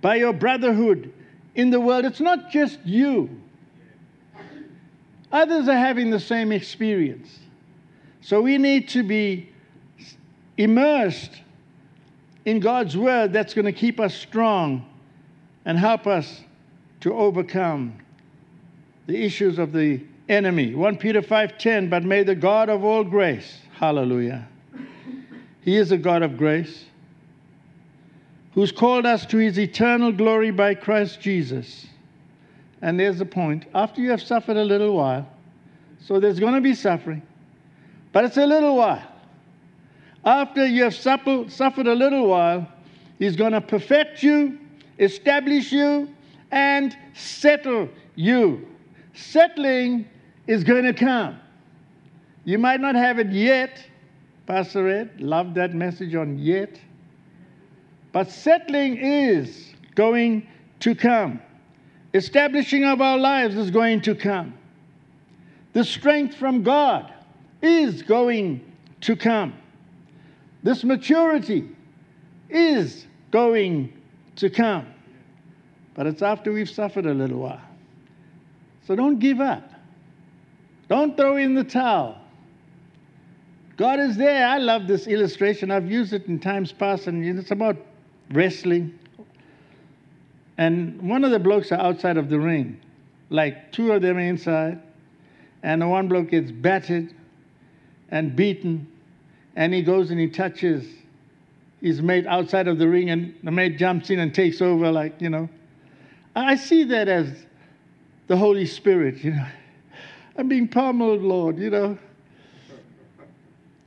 by 0.00 0.16
your 0.16 0.32
brotherhood 0.32 1.12
in 1.58 1.70
the 1.70 1.80
world. 1.80 2.04
It's 2.04 2.20
not 2.20 2.50
just 2.50 2.78
you, 2.84 3.28
others 5.30 5.68
are 5.68 5.76
having 5.76 6.10
the 6.10 6.20
same 6.20 6.52
experience. 6.52 7.36
So 8.20 8.40
we 8.40 8.58
need 8.58 8.88
to 8.90 9.02
be 9.02 9.50
immersed 10.56 11.32
in 12.44 12.60
God's 12.60 12.96
word 12.96 13.32
that's 13.32 13.54
going 13.54 13.64
to 13.64 13.72
keep 13.72 13.98
us 14.00 14.14
strong 14.14 14.88
and 15.64 15.76
help 15.76 16.06
us 16.06 16.42
to 17.00 17.12
overcome 17.12 17.98
the 19.06 19.22
issues 19.22 19.58
of 19.58 19.72
the 19.72 20.00
enemy. 20.28 20.74
1 20.74 20.96
Peter 20.96 21.22
5:10 21.22 21.90
but 21.90 22.04
may 22.04 22.22
the 22.22 22.34
God 22.34 22.68
of 22.68 22.84
all 22.84 23.02
grace 23.02 23.60
hallelujah 23.72 24.46
he 25.62 25.76
is 25.76 25.90
a 25.90 25.96
God 25.96 26.22
of 26.22 26.36
grace 26.36 26.84
who's 28.58 28.72
called 28.72 29.06
us 29.06 29.24
to 29.24 29.36
his 29.36 29.56
eternal 29.56 30.10
glory 30.10 30.50
by 30.50 30.74
Christ 30.74 31.20
Jesus. 31.20 31.86
And 32.82 32.98
there's 32.98 33.18
the 33.20 33.24
point. 33.24 33.66
After 33.72 34.00
you 34.00 34.10
have 34.10 34.20
suffered 34.20 34.56
a 34.56 34.64
little 34.64 34.96
while, 34.96 35.28
so 36.00 36.18
there's 36.18 36.40
going 36.40 36.54
to 36.54 36.60
be 36.60 36.74
suffering, 36.74 37.22
but 38.12 38.24
it's 38.24 38.36
a 38.36 38.44
little 38.44 38.74
while. 38.74 39.06
After 40.24 40.66
you 40.66 40.82
have 40.82 40.96
suffered 40.96 41.86
a 41.86 41.94
little 41.94 42.26
while, 42.26 42.66
he's 43.20 43.36
going 43.36 43.52
to 43.52 43.60
perfect 43.60 44.24
you, 44.24 44.58
establish 44.98 45.70
you, 45.70 46.12
and 46.50 46.98
settle 47.14 47.88
you. 48.16 48.66
Settling 49.14 50.04
is 50.48 50.64
going 50.64 50.82
to 50.82 50.94
come. 50.94 51.38
You 52.44 52.58
might 52.58 52.80
not 52.80 52.96
have 52.96 53.20
it 53.20 53.30
yet. 53.30 53.80
Pastor 54.46 54.88
Ed 54.88 55.20
loved 55.20 55.54
that 55.54 55.74
message 55.74 56.16
on 56.16 56.40
yet. 56.40 56.80
But 58.18 58.32
settling 58.32 58.96
is 58.96 59.74
going 59.94 60.48
to 60.80 60.96
come. 60.96 61.40
Establishing 62.12 62.84
of 62.84 63.00
our 63.00 63.16
lives 63.16 63.54
is 63.54 63.70
going 63.70 64.00
to 64.00 64.16
come. 64.16 64.54
The 65.72 65.84
strength 65.84 66.34
from 66.34 66.64
God 66.64 67.14
is 67.62 68.02
going 68.02 68.74
to 69.02 69.14
come. 69.14 69.54
This 70.64 70.82
maturity 70.82 71.68
is 72.50 73.06
going 73.30 73.92
to 74.34 74.50
come. 74.50 74.88
But 75.94 76.08
it's 76.08 76.20
after 76.20 76.50
we've 76.50 76.68
suffered 76.68 77.06
a 77.06 77.14
little 77.14 77.38
while. 77.38 77.62
So 78.88 78.96
don't 78.96 79.20
give 79.20 79.40
up. 79.40 79.70
Don't 80.88 81.16
throw 81.16 81.36
in 81.36 81.54
the 81.54 81.62
towel. 81.62 82.18
God 83.76 84.00
is 84.00 84.16
there. 84.16 84.44
I 84.44 84.58
love 84.58 84.88
this 84.88 85.06
illustration. 85.06 85.70
I've 85.70 85.88
used 85.88 86.12
it 86.12 86.26
in 86.26 86.40
times 86.40 86.72
past, 86.72 87.06
and 87.06 87.24
it's 87.24 87.52
about 87.52 87.76
wrestling. 88.30 88.98
And 90.56 91.00
one 91.00 91.24
of 91.24 91.30
the 91.30 91.38
blokes 91.38 91.70
are 91.72 91.80
outside 91.80 92.16
of 92.16 92.28
the 92.28 92.38
ring. 92.38 92.80
Like 93.30 93.72
two 93.72 93.92
of 93.92 94.02
them 94.02 94.16
are 94.16 94.20
inside. 94.20 94.80
And 95.62 95.82
the 95.82 95.88
one 95.88 96.08
bloke 96.08 96.30
gets 96.30 96.50
battered 96.50 97.14
and 98.10 98.34
beaten. 98.34 98.86
And 99.56 99.74
he 99.74 99.82
goes 99.82 100.10
and 100.10 100.20
he 100.20 100.28
touches 100.28 100.86
his 101.80 102.02
mate 102.02 102.26
outside 102.26 102.66
of 102.66 102.78
the 102.78 102.88
ring, 102.88 103.10
and 103.10 103.34
the 103.44 103.52
mate 103.52 103.78
jumps 103.78 104.10
in 104.10 104.18
and 104.18 104.34
takes 104.34 104.60
over, 104.60 104.90
like, 104.90 105.20
you 105.20 105.30
know. 105.30 105.48
I 106.34 106.56
see 106.56 106.84
that 106.84 107.08
as 107.08 107.46
the 108.26 108.36
Holy 108.36 108.66
Spirit, 108.66 109.22
you 109.22 109.32
know. 109.32 109.46
I'm 110.36 110.48
being 110.48 110.68
pummeled, 110.68 111.22
Lord, 111.22 111.58
you 111.58 111.70
know. 111.70 111.98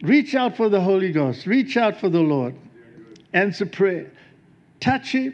Reach 0.01 0.35
out 0.35 0.57
for 0.57 0.69
the 0.69 0.79
Holy 0.79 1.11
Ghost. 1.11 1.45
Reach 1.45 1.77
out 1.77 1.99
for 1.99 2.09
the 2.09 2.21
Lord. 2.21 2.55
Answer 3.33 3.65
prayer 3.65 4.09
touch 4.81 5.13
him. 5.13 5.33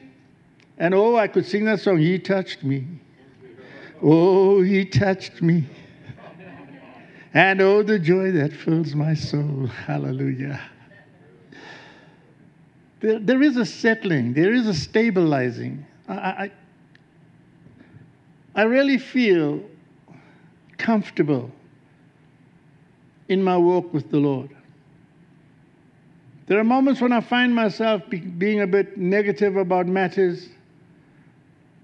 And 0.78 0.94
oh, 0.94 1.16
I 1.16 1.28
could 1.28 1.46
sing 1.46 1.66
that 1.66 1.80
song, 1.80 1.98
He 1.98 2.20
touched 2.20 2.64
me. 2.64 2.86
Oh, 4.04 4.62
He 4.62 4.86
touched 4.86 5.42
me. 5.42 5.66
And 7.34 7.62
oh, 7.62 7.84
the 7.84 7.98
joy 7.98 8.32
that 8.32 8.54
fills 8.54 8.94
my 8.94 9.14
soul. 9.14 9.68
Hallelujah. 9.68 10.62
There, 13.00 13.20
there 13.20 13.42
is 13.42 13.58
a 13.58 13.66
settling, 13.66 14.34
there 14.34 14.54
is 14.54 14.68
a 14.68 14.74
stabilizing. 14.74 15.86
I, 16.08 16.14
I, 16.16 16.52
I 18.56 18.64
really 18.64 18.98
feel 18.98 19.62
comfortable 20.78 21.52
in 23.30 23.44
my 23.44 23.58
walk 23.58 23.94
with 23.94 24.10
the 24.10 24.18
Lord. 24.18 24.57
There 26.48 26.58
are 26.58 26.64
moments 26.64 27.02
when 27.02 27.12
I 27.12 27.20
find 27.20 27.54
myself 27.54 28.02
be, 28.10 28.20
being 28.20 28.62
a 28.62 28.68
bit 28.68 28.98
negative 28.98 29.58
about 29.58 29.86
matters. 29.86 30.48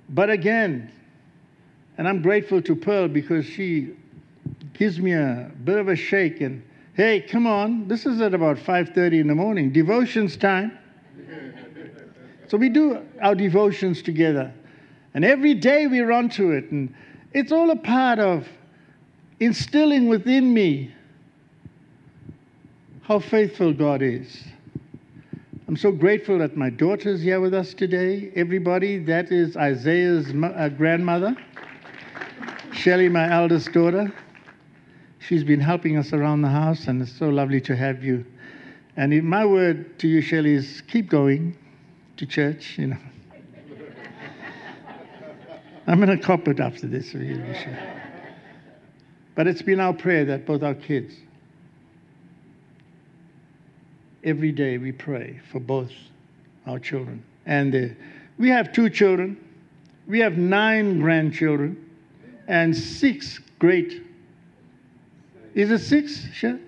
But 0.10 0.30
again, 0.30 0.90
and 1.98 2.08
I'm 2.08 2.22
grateful 2.22 2.62
to 2.62 2.76
Pearl 2.76 3.10
because 3.10 3.46
she 3.46 3.92
gives 4.74 5.00
me 5.00 5.12
a 5.12 5.52
bit 5.66 5.78
of 5.78 5.90
a 5.90 5.96
shake 5.96 6.40
and 6.40 6.64
hey, 6.94 7.20
come 7.20 7.46
on, 7.46 7.88
this 7.88 8.06
is 8.06 8.22
at 8.22 8.34
about 8.34 8.58
5:30 8.58 9.20
in 9.20 9.28
the 9.28 9.36
morning, 9.36 9.72
devotions 9.72 10.38
time. 10.38 10.78
so 12.48 12.56
we 12.58 12.70
do 12.70 13.00
our 13.22 13.36
devotions 13.36 14.02
together. 14.02 14.52
And 15.14 15.26
every 15.26 15.56
day 15.56 15.88
we 15.88 16.00
run 16.00 16.30
to 16.30 16.52
it 16.52 16.72
and 16.72 16.94
it's 17.34 17.52
all 17.52 17.70
a 17.70 17.76
part 17.76 18.20
of 18.20 18.48
instilling 19.42 20.08
within 20.08 20.54
me 20.54 20.94
how 23.02 23.20
faithful 23.20 23.74
God 23.74 24.02
is. 24.02 24.44
I'm 25.66 25.78
so 25.78 25.94
grateful 25.94 26.40
that 26.40 26.58
my 26.58 26.70
daughter's 26.70 27.22
here 27.22 27.40
with 27.40 27.54
us 27.54 27.74
today. 27.74 28.34
Everybody, 28.36 28.98
that 29.06 29.32
is 29.32 29.56
Isaiah's 29.56 30.28
uh, 30.30 30.70
grandmother, 30.76 31.38
Shelley, 32.74 33.08
my 33.08 33.32
eldest 33.32 33.72
daughter. 33.72 34.12
She's 35.20 35.46
been 35.46 35.62
helping 35.62 35.96
us 35.96 36.12
around 36.12 36.42
the 36.42 36.50
house, 36.50 36.88
and 36.88 37.02
it's 37.02 37.18
so 37.18 37.30
lovely 37.30 37.62
to 37.62 37.78
have 37.78 38.04
you. 38.04 38.26
And 38.98 39.24
my 39.24 39.46
word 39.46 39.98
to 40.00 40.08
you, 40.10 40.20
Shelley, 40.20 40.54
is 40.54 40.82
keep 40.90 41.10
going 41.10 41.58
to 42.18 42.26
church, 42.26 42.78
you 42.78 42.88
know. 42.88 42.98
I'm 45.88 46.02
going 46.02 46.18
to 46.18 46.22
cop 46.22 46.46
it 46.50 46.60
after 46.60 46.88
this. 46.88 47.16
But 49.34 49.48
it's 49.48 49.62
been 49.62 49.80
our 49.80 49.94
prayer 49.94 50.26
that 50.26 50.46
both 50.46 50.62
our 50.62 50.76
kids, 50.76 51.14
every 54.24 54.52
day 54.52 54.78
we 54.78 54.92
pray 54.92 55.40
for 55.52 55.60
both 55.60 55.92
our 56.66 56.80
children. 56.80 57.24
And 57.46 57.96
we 58.38 58.50
have 58.50 58.72
two 58.72 58.90
children, 58.90 59.38
we 60.08 60.20
have 60.20 60.38
nine 60.38 61.00
grandchildren, 61.00 61.78
and 62.48 62.76
six 62.76 63.40
great. 63.60 64.02
Is 65.54 65.72
it 65.72 65.80
six, 65.80 66.26
Shell? 66.34 66.60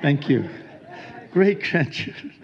Thank 0.00 0.28
you. 0.28 0.48
Great 1.32 1.62
grandchildren. 1.62 2.34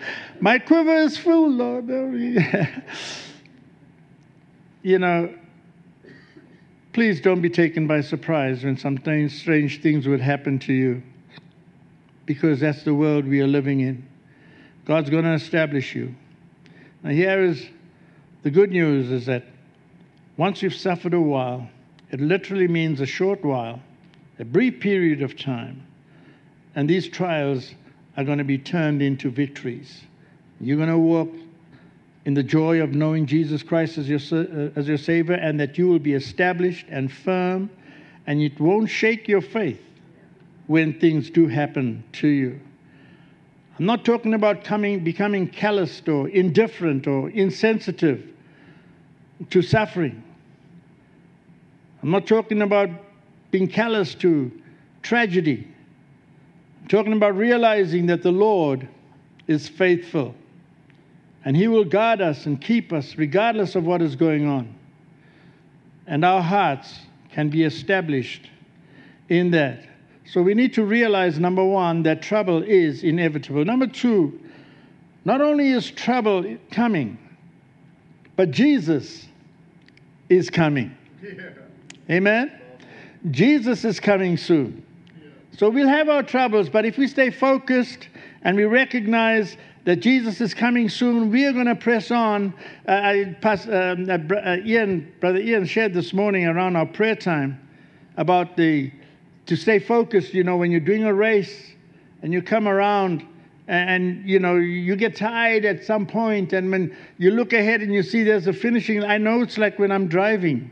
My 0.41 0.59
quiver 0.59 0.97
is 0.97 1.19
full, 1.19 1.51
Lord. 1.51 1.89
you 4.83 4.99
know, 4.99 5.35
please 6.93 7.21
don't 7.21 7.43
be 7.43 7.51
taken 7.51 7.87
by 7.87 8.01
surprise 8.01 8.65
when 8.65 8.77
some 8.77 8.99
strange 9.29 9.83
things 9.83 10.07
would 10.07 10.21
happen 10.21 10.59
to 10.61 10.73
you 10.73 11.03
because 12.29 12.61
that's 12.61 12.83
the 12.83 12.95
world 12.95 13.27
we 13.27 13.41
are 13.41 13.47
living 13.47 13.81
in. 13.81 14.07
God's 14.85 15.09
going 15.09 15.25
to 15.25 15.33
establish 15.33 15.95
you. 15.95 16.15
Now, 17.03 17.09
here 17.09 17.43
is 17.43 17.67
the 18.43 18.51
good 18.51 18.71
news 18.71 19.11
is 19.11 19.25
that 19.27 19.47
once 20.37 20.63
you've 20.63 20.75
suffered 20.75 21.15
a 21.15 21.21
while, 21.21 21.67
it 22.11 22.21
literally 22.21 22.69
means 22.69 23.01
a 23.01 23.07
short 23.07 23.43
while, 23.43 23.81
a 24.39 24.45
brief 24.45 24.79
period 24.79 25.23
of 25.23 25.39
time, 25.39 25.83
and 26.75 26.89
these 26.89 27.09
trials 27.09 27.75
are 28.19 28.25
going 28.25 28.39
to 28.39 28.45
be 28.45 28.59
turned 28.59 29.01
into 29.01 29.31
victories. 29.31 30.03
You're 30.61 30.77
going 30.77 30.91
to 30.91 30.99
walk 30.99 31.31
in 32.27 32.35
the 32.35 32.43
joy 32.43 32.83
of 32.83 32.91
knowing 32.91 33.25
Jesus 33.25 33.63
Christ 33.63 33.97
as 33.97 34.07
your, 34.07 34.21
as 34.77 34.87
your 34.87 34.99
Savior, 34.99 35.35
and 35.35 35.59
that 35.61 35.79
you 35.79 35.89
will 35.89 35.99
be 35.99 36.13
established 36.13 36.89
and 36.91 37.11
firm, 37.11 37.71
and 38.27 38.43
it 38.43 38.61
won't 38.61 38.91
shake 38.91 39.29
your 39.29 39.41
faith 39.41 39.81
when 40.69 41.01
things 41.01 41.31
do 41.31 41.49
happen 41.49 42.05
to 42.13 42.29
you. 42.29 42.61
I'm 43.79 43.87
not 43.87 44.05
talking 44.05 44.35
about 44.35 44.65
coming, 44.65 45.03
becoming 45.03 45.49
calloused 45.49 46.09
or 46.09 46.29
indifferent 46.29 47.07
or 47.07 47.31
insensitive 47.31 48.29
to 49.51 49.63
suffering. 49.63 50.23
I'm 52.03 52.11
not 52.11 52.27
talking 52.27 52.63
about 52.63 52.91
being 53.51 53.67
callous 53.67 54.15
to 54.17 54.53
tragedy. 55.03 55.67
I'm 56.83 56.89
talking 56.89 57.13
about 57.13 57.37
realizing 57.37 58.07
that 58.07 58.23
the 58.23 58.33
Lord 58.33 58.87
is 59.47 59.69
faithful 59.69 60.35
and 61.45 61.57
He 61.57 61.67
will 61.67 61.85
guard 61.85 62.21
us 62.21 62.45
and 62.47 62.61
keep 62.61 62.93
us 62.93 63.17
regardless 63.17 63.75
of 63.75 63.85
what 63.85 64.03
is 64.03 64.17
going 64.17 64.47
on. 64.47 64.75
And 66.07 66.25
our 66.25 66.43
hearts 66.43 66.99
can 67.33 67.49
be 67.49 67.65
established 67.65 68.51
in 69.29 69.53
that. 69.53 69.88
So 70.31 70.43
we 70.43 70.53
need 70.55 70.75
to 70.75 70.85
realize 70.85 71.39
number 71.39 71.65
one, 71.65 72.03
that 72.03 72.21
trouble 72.21 72.63
is 72.63 73.03
inevitable. 73.03 73.65
Number 73.65 73.87
two, 73.87 74.39
not 75.25 75.41
only 75.41 75.71
is 75.71 75.91
trouble 75.91 76.57
coming, 76.71 77.19
but 78.37 78.51
Jesus 78.51 79.27
is 80.29 80.51
coming. 80.51 80.95
Yeah. 81.23 81.51
Amen? 82.11 82.53
Jesus 83.31 83.85
is 83.85 83.99
coming 83.99 84.37
soon. 84.37 84.85
So 85.57 85.71
we'll 85.71 85.89
have 85.89 86.09
our 86.09 86.23
troubles, 86.23 86.69
but 86.69 86.85
if 86.85 86.99
we 86.99 87.09
stay 87.09 87.31
focused 87.31 88.09
and 88.43 88.57
we 88.57 88.65
recognize 88.65 89.57
that 89.89 89.97
Jesus 90.01 90.43
is 90.43 90.53
coming 90.53 90.91
soon. 90.91 91.31
We 91.31 91.47
are 91.47 91.53
going 91.55 91.65
to 91.65 91.75
press 91.75 92.11
on. 92.11 92.53
Uh, 92.87 92.93
I 92.93 93.23
um, 93.23 94.11
uh, 94.11 94.35
uh, 94.35 94.57
Ian, 94.63 95.11
Brother 95.19 95.39
Ian 95.39 95.65
shared 95.65 95.95
this 95.95 96.13
morning 96.13 96.45
around 96.45 96.77
our 96.77 96.85
prayer 96.85 97.17
time 97.17 97.59
about 98.19 98.55
the 98.55 98.93
to 99.49 99.57
stay 99.57 99.79
focused. 99.79 100.33
You 100.33 100.45
know, 100.45 100.57
when 100.57 100.71
you're 100.71 100.81
doing 100.81 101.05
a 101.05 101.13
race 101.13 101.73
and 102.23 102.33
you 102.33 102.41
come 102.41 102.69
around 102.69 103.27
and, 103.67 103.91
and 103.91 104.29
you 104.29 104.39
know 104.39 104.57
you 104.57 104.95
get 104.97 105.17
tired 105.17 105.65
at 105.65 105.85
some 105.85 106.07
point, 106.07 106.53
and 106.53 106.71
when 106.71 106.97
you 107.19 107.33
look 107.33 107.53
ahead 107.53 107.81
and 107.81 107.93
you 107.93 108.03
see 108.03 108.23
there's 108.23 108.47
a 108.47 108.53
finishing, 108.53 109.05
I 109.05 109.19
know 109.19 109.43
it's 109.43 109.59
like 109.59 109.79
when 109.79 109.91
I'm 109.91 110.07
driving. 110.07 110.71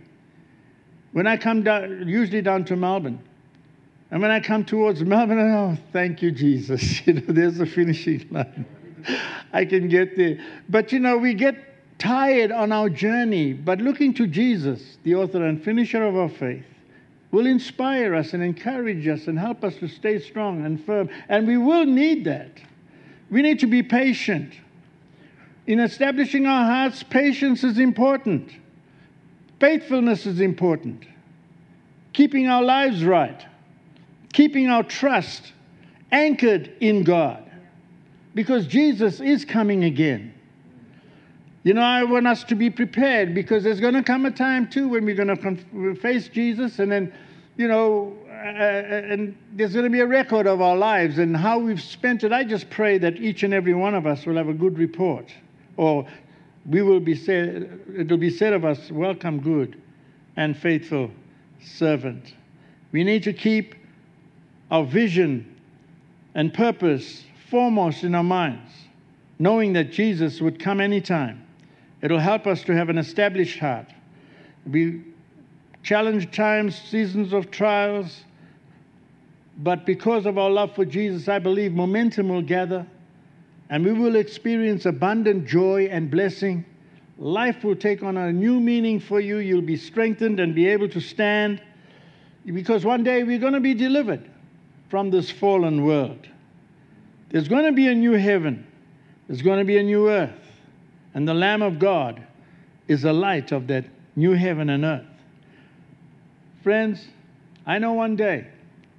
When 1.13 1.27
I 1.27 1.37
come 1.37 1.63
down, 1.63 2.07
usually 2.07 2.43
down 2.43 2.65
to 2.67 2.77
Melbourne, 2.77 3.19
and 4.11 4.23
when 4.23 4.31
I 4.31 4.41
come 4.41 4.65
towards 4.65 5.03
Melbourne, 5.03 5.39
oh, 5.41 5.77
thank 5.93 6.23
you, 6.23 6.31
Jesus. 6.31 7.03
You 7.07 7.15
know, 7.15 7.23
there's 7.29 7.57
the 7.57 7.67
finishing 7.67 8.27
line. 8.31 8.67
I 9.53 9.65
can 9.65 9.89
get 9.89 10.17
there. 10.17 10.39
But 10.69 10.93
you 10.93 10.99
know, 10.99 11.17
we 11.17 11.33
get 11.35 11.99
tired 11.99 12.53
on 12.53 12.73
our 12.73 12.91
journey, 12.91 13.53
but 13.53 13.79
looking 13.79 14.13
to 14.15 14.27
Jesus, 14.27 14.99
the 15.05 15.15
author 15.15 15.45
and 15.45 15.63
finisher 15.63 16.03
of 16.05 16.17
our 16.17 16.29
faith, 16.29 16.65
will 17.31 17.47
inspire 17.47 18.15
us 18.15 18.33
and 18.33 18.43
encourage 18.43 19.07
us 19.09 19.27
and 19.27 19.39
help 19.39 19.65
us 19.65 19.77
to 19.77 19.89
stay 19.89 20.19
strong 20.19 20.65
and 20.65 20.85
firm. 20.85 21.09
And 21.29 21.47
we 21.47 21.57
will 21.57 21.85
need 21.85 22.25
that. 22.25 22.53
We 23.31 23.43
need 23.43 23.61
to 23.61 23.67
be 23.67 23.83
patient. 23.83 24.55
In 25.67 25.81
establishing 25.81 26.47
our 26.47 26.65
hearts, 26.65 27.03
patience 27.03 27.65
is 27.65 27.79
important. 27.79 28.51
Faithfulness 29.59 30.27
is 30.27 30.41
important. 30.41 31.05
Keeping 32.13 32.47
our 32.47 32.63
lives 32.63 33.05
right. 33.05 33.45
Keeping 34.33 34.69
our 34.69 34.83
trust 34.83 35.53
anchored 36.13 36.73
in 36.81 37.03
God 37.03 37.43
because 38.35 38.67
Jesus 38.67 39.21
is 39.21 39.45
coming 39.45 39.85
again. 39.85 40.33
You 41.67 41.75
know, 41.75 41.83
I 41.83 42.05
want 42.05 42.29
us 42.29 42.45
to 42.45 42.55
be 42.55 42.71
prepared 42.71 43.35
because 43.35 43.65
there's 43.65 43.81
going 43.81 43.95
to 43.95 44.03
come 44.05 44.25
a 44.25 44.31
time 44.31 44.69
too 44.69 44.89
when 44.89 45.05
we're 45.05 45.17
going 45.17 45.37
to 45.37 45.97
face 45.97 46.29
Jesus, 46.29 46.79
and 46.79 46.93
then, 46.93 47.13
you 47.57 47.67
know, 47.67 48.17
uh, 48.29 48.33
and 48.33 49.37
there's 49.55 49.73
going 49.73 49.83
to 49.83 49.91
be 49.91 49.99
a 49.99 50.07
record 50.07 50.47
of 50.47 50.61
our 50.61 50.77
lives 50.77 51.19
and 51.19 51.37
how 51.37 51.59
we've 51.59 51.83
spent 51.83 52.23
it. 52.23 52.33
I 52.33 52.45
just 52.45 52.71
pray 52.71 52.99
that 52.99 53.17
each 53.17 53.43
and 53.43 53.53
every 53.53 53.75
one 53.75 53.97
of 53.97 54.07
us 54.07 54.27
will 54.27 54.37
have 54.37 54.49
a 54.49 54.55
good 54.55 54.79
report, 54.79 55.35
or 55.77 56.07
we 56.67 56.83
will 56.83 57.01
be 57.01 57.17
said, 57.17 57.81
it 57.97 58.09
will 58.09 58.17
be 58.17 58.31
said 58.31 58.53
of 58.53 58.65
us, 58.65 58.93
"Welcome, 58.93 59.41
good 59.41 59.83
and 60.37 60.57
faithful 60.57 61.11
servant." 61.61 62.33
We 62.93 63.03
need 63.03 63.25
to 63.25 63.33
keep 63.33 63.75
our 64.71 64.85
vision 64.85 65.57
and 66.37 66.55
purpose 66.55 67.25
foremost 67.51 68.05
in 68.05 68.15
our 68.15 68.23
minds, 68.23 68.71
knowing 69.41 69.73
that 69.73 69.91
Jesus 69.91 70.41
would 70.41 70.61
come 70.61 70.81
anytime. 70.81 71.43
It'll 72.07 72.21
help 72.21 72.47
us 72.47 72.63
to 72.63 72.73
have 72.73 72.89
an 72.89 72.99
established 72.99 73.59
heart. 73.59 73.89
We 74.65 75.03
challenge 75.83 76.31
times, 76.31 76.81
seasons 76.81 77.33
of 77.33 77.51
trials, 77.51 78.23
but 79.59 79.85
because 79.85 80.25
of 80.25 80.39
our 80.39 80.49
love 80.49 80.73
for 80.73 80.85
Jesus, 80.85 81.27
I 81.27 81.41
believe 81.41 81.73
momentum 81.73 82.29
will 82.29 82.43
gather 82.43 82.87
and 83.71 83.85
we 83.85 83.93
will 83.93 84.15
experience 84.15 84.87
abundant 84.87 85.49
joy 85.49 85.89
and 85.91 86.09
blessing. 86.09 86.65
Life 87.19 87.65
will 87.65 87.75
take 87.75 88.05
on 88.05 88.17
a 88.17 88.33
new 88.33 88.61
meaning 88.61 89.01
for 89.01 89.19
you. 89.19 89.39
You'll 89.39 89.61
be 89.61 89.77
strengthened 89.77 90.39
and 90.39 90.55
be 90.55 90.69
able 90.69 90.89
to 90.91 91.01
stand 91.01 91.61
because 92.45 92.85
one 92.85 93.03
day 93.03 93.25
we're 93.25 93.41
going 93.41 93.55
to 93.55 93.59
be 93.59 93.75
delivered 93.75 94.31
from 94.91 95.11
this 95.11 95.29
fallen 95.29 95.85
world. 95.85 96.29
There's 97.31 97.49
going 97.49 97.65
to 97.65 97.73
be 97.73 97.89
a 97.89 97.97
new 97.97 98.13
heaven, 98.13 98.65
there's 99.27 99.43
going 99.43 99.59
to 99.59 99.65
be 99.65 99.79
a 99.79 99.83
new 99.83 100.09
earth, 100.09 100.46
and 101.17 101.27
the 101.27 101.33
Lamb 101.33 101.63
of 101.63 101.79
God 101.79 102.23
is 102.89 103.01
the 103.01 103.13
light 103.13 103.51
of 103.51 103.67
that 103.69 103.87
new 104.17 104.33
heaven 104.33 104.69
and 104.69 104.85
earth. 104.85 105.07
Friends, 106.63 107.09
I 107.67 107.79
know 107.79 107.95
one 107.95 108.17
day 108.17 108.47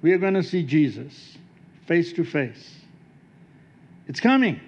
we 0.02 0.12
are 0.12 0.18
going 0.18 0.34
to 0.34 0.42
see 0.42 0.64
Jesus 0.64 1.38
face 1.86 2.12
to 2.14 2.24
face. 2.24 2.74
It's 4.08 4.18
coming. 4.18 4.60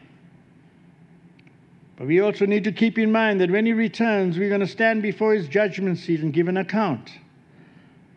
But 1.96 2.06
we 2.06 2.20
also 2.20 2.46
need 2.46 2.62
to 2.64 2.72
keep 2.72 3.00
in 3.00 3.10
mind 3.10 3.40
that 3.40 3.50
when 3.50 3.66
he 3.66 3.72
returns, 3.72 4.38
we're 4.38 4.48
going 4.48 4.60
to 4.60 4.66
stand 4.68 5.02
before 5.02 5.34
his 5.34 5.48
judgment 5.48 5.98
seat 5.98 6.20
and 6.20 6.32
give 6.32 6.46
an 6.46 6.56
account 6.56 7.10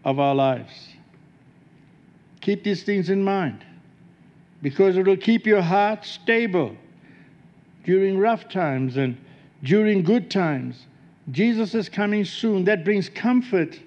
of 0.06 0.20
our 0.20 0.36
lives. 0.36 0.90
Keep 2.42 2.64
these 2.64 2.84
things 2.84 3.10
in 3.10 3.24
mind 3.24 3.66
because 4.62 4.96
it 4.96 5.08
will 5.08 5.18
keep 5.18 5.48
your 5.48 5.64
heart 5.64 6.06
stable 6.06 6.78
during 7.84 8.18
rough 8.18 8.50
times 8.50 8.98
and 8.98 9.18
during 9.64 10.04
good 10.04 10.30
times. 10.30 10.88
Jesus 11.32 11.74
is 11.74 11.90
coming 11.90 12.26
soon. 12.26 12.66
That 12.66 12.84
brings 12.84 13.10
comfort 13.10 13.80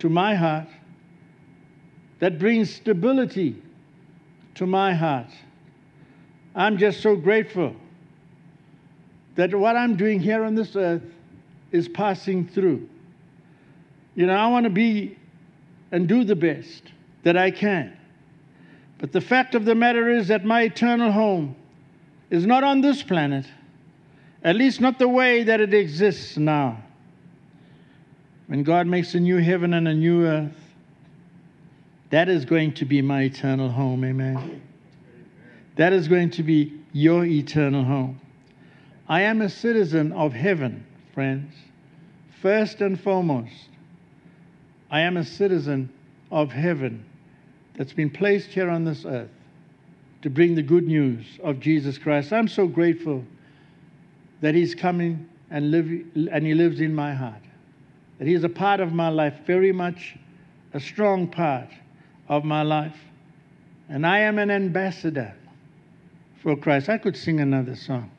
to 0.00 0.08
my 0.08 0.34
heart. 0.34 0.68
That 2.18 2.38
brings 2.38 2.74
stability 2.74 3.62
to 4.54 4.66
my 4.66 4.94
heart. 4.94 5.30
I'm 6.54 6.78
just 6.78 7.02
so 7.02 7.14
grateful 7.14 7.76
that 9.36 9.54
what 9.54 9.76
I'm 9.76 9.96
doing 9.96 10.18
here 10.18 10.42
on 10.44 10.54
this 10.54 10.74
earth 10.74 11.02
is 11.70 11.88
passing 11.88 12.48
through. 12.48 12.88
You 14.14 14.26
know, 14.26 14.34
I 14.34 14.46
want 14.48 14.64
to 14.64 14.70
be 14.70 15.18
and 15.92 16.08
do 16.08 16.24
the 16.24 16.34
best 16.34 16.82
that 17.22 17.36
I 17.36 17.50
can. 17.50 17.96
But 18.98 19.12
the 19.12 19.20
fact 19.20 19.54
of 19.54 19.66
the 19.66 19.74
matter 19.74 20.08
is 20.08 20.28
that 20.28 20.44
my 20.44 20.62
eternal 20.62 21.12
home 21.12 21.54
is 22.30 22.46
not 22.46 22.64
on 22.64 22.80
this 22.80 23.02
planet, 23.02 23.46
at 24.42 24.56
least 24.56 24.80
not 24.80 24.98
the 24.98 25.08
way 25.08 25.44
that 25.44 25.60
it 25.60 25.72
exists 25.72 26.36
now. 26.36 26.82
When 28.46 28.62
God 28.62 28.86
makes 28.86 29.14
a 29.14 29.20
new 29.20 29.38
heaven 29.38 29.74
and 29.74 29.88
a 29.88 29.94
new 29.94 30.24
earth, 30.24 30.56
that 32.10 32.28
is 32.28 32.44
going 32.44 32.74
to 32.74 32.84
be 32.84 33.02
my 33.02 33.22
eternal 33.22 33.68
home. 33.68 34.04
Amen. 34.04 34.62
That 35.76 35.92
is 35.92 36.08
going 36.08 36.30
to 36.30 36.42
be 36.42 36.72
your 36.92 37.24
eternal 37.24 37.84
home. 37.84 38.20
I 39.08 39.22
am 39.22 39.42
a 39.42 39.48
citizen 39.48 40.12
of 40.12 40.32
heaven, 40.32 40.86
friends. 41.12 41.52
First 42.40 42.80
and 42.80 43.00
foremost, 43.00 43.68
I 44.90 45.00
am 45.00 45.16
a 45.16 45.24
citizen 45.24 45.90
of 46.30 46.50
heaven 46.52 47.04
that's 47.74 47.92
been 47.92 48.10
placed 48.10 48.48
here 48.48 48.70
on 48.70 48.84
this 48.84 49.04
earth 49.04 49.30
to 50.22 50.30
bring 50.30 50.54
the 50.54 50.62
good 50.62 50.86
news 50.86 51.24
of 51.42 51.60
Jesus 51.60 51.98
Christ. 51.98 52.32
I'm 52.32 52.48
so 52.48 52.66
grateful 52.66 53.24
that 54.40 54.54
He's 54.54 54.74
coming 54.74 55.28
and, 55.50 55.70
live, 55.70 55.86
and 56.32 56.46
He 56.46 56.54
lives 56.54 56.80
in 56.80 56.94
my 56.94 57.14
heart, 57.14 57.42
that 58.18 58.26
He 58.26 58.34
is 58.34 58.44
a 58.44 58.48
part 58.48 58.80
of 58.80 58.92
my 58.92 59.08
life, 59.08 59.34
very 59.46 59.72
much 59.72 60.16
a 60.74 60.80
strong 60.80 61.28
part 61.28 61.68
of 62.28 62.44
my 62.44 62.62
life. 62.62 62.96
And 63.88 64.06
I 64.06 64.20
am 64.20 64.38
an 64.38 64.50
ambassador 64.50 65.34
for 66.42 66.56
Christ. 66.56 66.88
I 66.88 66.98
could 66.98 67.16
sing 67.16 67.40
another 67.40 67.76
song. 67.76 68.10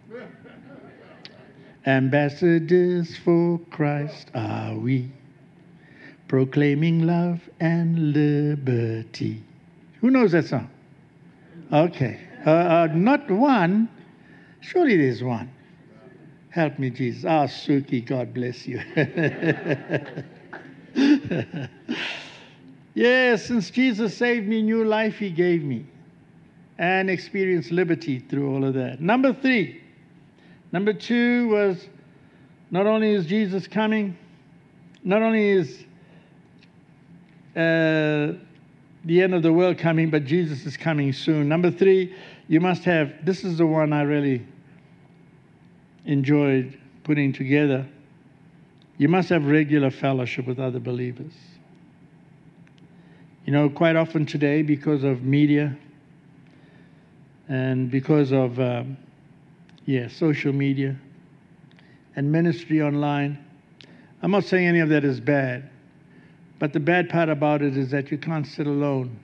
Ambassadors 1.86 3.16
for 3.18 3.60
Christ 3.72 4.30
are 4.34 4.76
we, 4.76 5.10
proclaiming 6.28 7.08
love 7.08 7.40
and 7.60 8.14
liberty. 8.14 9.42
Who 10.02 10.12
knows 10.12 10.34
that 10.34 10.46
song? 10.46 10.70
Okay. 11.72 12.20
Uh, 12.46 12.50
uh, 12.50 12.88
not 12.94 13.30
one. 13.30 13.90
Surely 14.62 14.98
there's 14.98 15.24
one. 15.24 15.52
Help 16.50 16.80
me, 16.80 16.90
Jesus. 16.90 17.26
Ah, 17.26 17.44
oh, 17.44 17.48
Suki, 17.48 18.06
God 18.06 18.34
bless 18.34 18.66
you. 18.66 18.82
yes, 22.96 23.46
since 23.46 23.70
Jesus 23.70 24.18
saved 24.18 24.48
me, 24.48 24.62
new 24.62 24.84
life 24.84 25.18
he 25.18 25.30
gave 25.30 25.64
me 25.64 25.86
and 26.78 27.10
experienced 27.10 27.72
liberty 27.72 28.20
through 28.20 28.54
all 28.54 28.64
of 28.64 28.74
that. 28.76 29.02
Number 29.02 29.34
three, 29.34 29.82
Number 30.72 30.94
two 30.94 31.48
was 31.48 31.88
not 32.72 32.88
only 32.88 33.14
is 33.14 33.26
Jesus 33.26 33.68
coming, 33.68 34.18
not 35.04 35.22
only 35.22 35.50
is 35.50 35.84
uh, 37.56 38.34
the 39.08 39.22
end 39.22 39.34
of 39.34 39.42
the 39.42 39.54
world 39.54 39.78
coming, 39.78 40.10
but 40.10 40.26
Jesus 40.26 40.66
is 40.66 40.76
coming 40.76 41.14
soon. 41.14 41.48
Number 41.48 41.72
three, 41.72 42.14
you 42.48 42.60
must 42.60 42.84
have 42.84 43.26
this 43.26 43.44
is 43.44 43.58
the 43.58 43.66
one 43.66 43.94
I 43.94 44.02
really 44.02 44.46
enjoyed 46.06 46.78
putting 47.04 47.32
together. 47.32 47.88
You 48.98 49.08
must 49.08 49.30
have 49.30 49.46
regular 49.46 49.92
fellowship 49.92 50.46
with 50.46 50.60
other 50.60 50.80
believers. 50.80 51.34
You 53.46 53.54
know, 53.54 53.70
quite 53.70 53.96
often 53.96 54.26
today, 54.26 54.62
because 54.62 55.04
of 55.06 55.24
media 55.24 55.78
and 57.48 57.90
because 57.90 58.34
of 58.34 58.60
um, 58.60 58.98
yeah, 59.86 60.10
social 60.10 60.52
media 60.52 60.98
and 62.18 62.30
ministry 62.30 62.82
online. 62.82 63.38
I'm 64.22 64.32
not 64.32 64.44
saying 64.44 64.68
any 64.68 64.80
of 64.80 64.90
that 64.90 65.06
is 65.06 65.22
bad, 65.22 65.70
but 66.60 66.74
the 66.74 66.80
bad 66.80 67.10
part 67.10 67.30
about 67.30 67.62
it 67.62 67.78
is 67.78 67.92
that 67.92 68.12
you 68.12 68.18
can't 68.18 68.48
sit 68.48 68.68
alone 68.68 69.20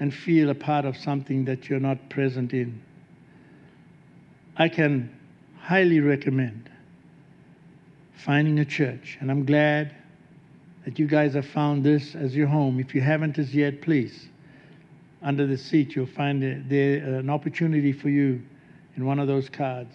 and 0.00 0.14
feel 0.14 0.50
a 0.50 0.54
part 0.54 0.84
of 0.84 0.96
something 0.96 1.44
that 1.44 1.68
you're 1.68 1.80
not 1.80 2.08
present 2.08 2.52
in. 2.52 2.80
I 4.56 4.68
can 4.68 5.14
highly 5.60 6.00
recommend 6.00 6.70
finding 8.14 8.58
a 8.58 8.64
church, 8.64 9.18
and 9.20 9.30
I'm 9.30 9.44
glad 9.44 9.94
that 10.84 10.98
you 10.98 11.06
guys 11.06 11.34
have 11.34 11.46
found 11.46 11.84
this 11.84 12.14
as 12.14 12.34
your 12.34 12.46
home. 12.46 12.80
If 12.80 12.94
you 12.94 13.00
haven't 13.00 13.38
as 13.38 13.54
yet, 13.54 13.82
please, 13.82 14.28
under 15.22 15.46
the 15.46 15.58
seat, 15.58 15.94
you'll 15.94 16.06
find 16.06 16.42
there 16.68 17.18
an 17.18 17.28
opportunity 17.28 17.92
for 17.92 18.08
you 18.08 18.42
in 18.96 19.04
one 19.04 19.18
of 19.18 19.28
those 19.28 19.48
cards 19.48 19.94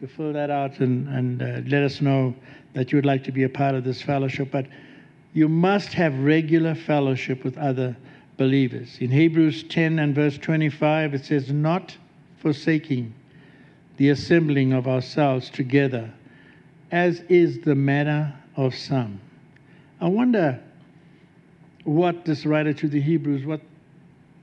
to 0.00 0.06
fill 0.08 0.32
that 0.32 0.50
out 0.50 0.80
and, 0.80 1.08
and 1.08 1.42
uh, 1.42 1.60
let 1.68 1.82
us 1.82 2.00
know 2.00 2.34
that 2.74 2.90
you 2.90 2.96
would 2.96 3.06
like 3.06 3.22
to 3.24 3.32
be 3.32 3.44
a 3.44 3.48
part 3.48 3.74
of 3.74 3.84
this 3.84 4.02
fellowship. 4.02 4.50
But 4.50 4.66
you 5.32 5.48
must 5.48 5.92
have 5.94 6.18
regular 6.18 6.74
fellowship 6.74 7.44
with 7.44 7.56
other 7.56 7.96
believers. 8.36 8.98
In 9.00 9.10
Hebrews 9.10 9.64
10 9.64 9.98
and 9.98 10.14
verse 10.14 10.36
25, 10.38 11.14
it 11.14 11.24
says, 11.24 11.50
Not 11.50 11.96
forsaking 12.38 13.14
the 13.96 14.10
assembling 14.10 14.72
of 14.72 14.88
ourselves 14.88 15.48
together, 15.48 16.12
as 16.90 17.20
is 17.28 17.60
the 17.60 17.74
manner 17.74 18.34
of 18.56 18.74
some. 18.74 19.20
I 20.00 20.08
wonder 20.08 20.60
what 21.84 22.24
this 22.24 22.44
writer 22.44 22.72
to 22.74 22.88
the 22.88 23.00
Hebrews, 23.00 23.46
what 23.46 23.60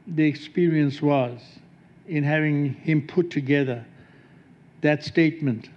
the 0.07 0.25
experience 0.25 1.01
was 1.01 1.41
in 2.07 2.23
having 2.23 2.73
him 2.73 3.05
put 3.05 3.29
together 3.29 3.85
that 4.81 5.03
statement. 5.03 5.69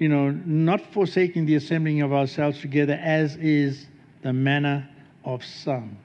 You 0.00 0.08
know, 0.08 0.30
not 0.30 0.80
forsaking 0.80 1.44
the 1.44 1.56
assembling 1.56 2.00
of 2.00 2.10
ourselves 2.10 2.58
together, 2.58 2.94
as 2.94 3.36
is 3.36 3.86
the 4.22 4.32
manner 4.32 4.88
of 5.26 5.44
some. 5.44 5.98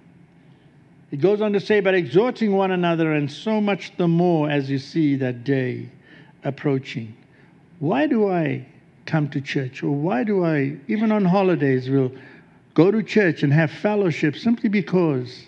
It 1.11 1.21
goes 1.21 1.39
on 1.39 1.53
to 1.53 1.61
say, 1.61 1.79
but 1.79 1.95
exhorting 1.95 2.51
one 2.51 2.71
another, 2.71 3.13
and 3.13 3.31
so 3.31 3.61
much 3.61 3.95
the 3.95 4.09
more 4.09 4.49
as 4.49 4.69
you 4.69 4.79
see 4.79 5.15
that 5.15 5.45
day 5.45 5.89
approaching. 6.43 7.15
Why 7.79 8.05
do 8.05 8.29
I 8.29 8.65
come 9.05 9.29
to 9.29 9.39
church? 9.39 9.81
Or 9.81 9.91
why 9.91 10.25
do 10.25 10.43
I, 10.43 10.75
even 10.89 11.13
on 11.13 11.23
holidays, 11.23 11.89
will 11.89 12.11
go 12.73 12.91
to 12.91 13.01
church 13.01 13.43
and 13.43 13.53
have 13.53 13.71
fellowship 13.71 14.35
simply 14.35 14.67
because 14.67 15.45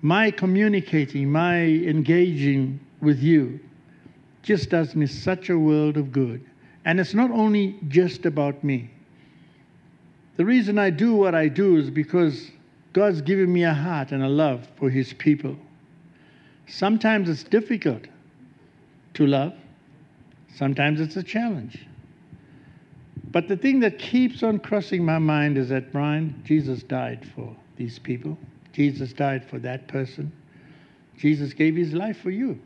my 0.00 0.30
communicating, 0.30 1.32
my 1.32 1.62
engaging 1.62 2.78
with 3.00 3.18
you 3.18 3.58
just 4.44 4.70
does 4.70 4.94
me 4.94 5.06
such 5.06 5.50
a 5.50 5.58
world 5.58 5.96
of 5.96 6.12
good. 6.12 6.44
And 6.86 7.00
it's 7.00 7.14
not 7.14 7.32
only 7.32 7.76
just 7.88 8.24
about 8.24 8.62
me. 8.62 8.90
The 10.36 10.44
reason 10.44 10.78
I 10.78 10.90
do 10.90 11.14
what 11.14 11.34
I 11.34 11.48
do 11.48 11.76
is 11.76 11.90
because 11.90 12.50
God's 12.92 13.20
given 13.20 13.52
me 13.52 13.64
a 13.64 13.74
heart 13.74 14.12
and 14.12 14.22
a 14.22 14.28
love 14.28 14.68
for 14.76 14.88
His 14.88 15.12
people. 15.12 15.56
Sometimes 16.68 17.28
it's 17.28 17.42
difficult 17.42 18.06
to 19.14 19.26
love, 19.26 19.52
sometimes 20.54 21.00
it's 21.00 21.16
a 21.16 21.22
challenge. 21.22 21.84
But 23.32 23.48
the 23.48 23.56
thing 23.56 23.80
that 23.80 23.98
keeps 23.98 24.42
on 24.44 24.60
crossing 24.60 25.04
my 25.04 25.18
mind 25.18 25.58
is 25.58 25.70
that, 25.70 25.92
Brian, 25.92 26.40
Jesus 26.44 26.84
died 26.84 27.26
for 27.34 27.54
these 27.76 27.98
people. 27.98 28.38
Jesus 28.72 29.12
died 29.12 29.44
for 29.44 29.58
that 29.58 29.88
person. 29.88 30.30
Jesus 31.18 31.52
gave 31.52 31.74
his 31.74 31.92
life 31.92 32.20
for 32.20 32.30
you. 32.30 32.60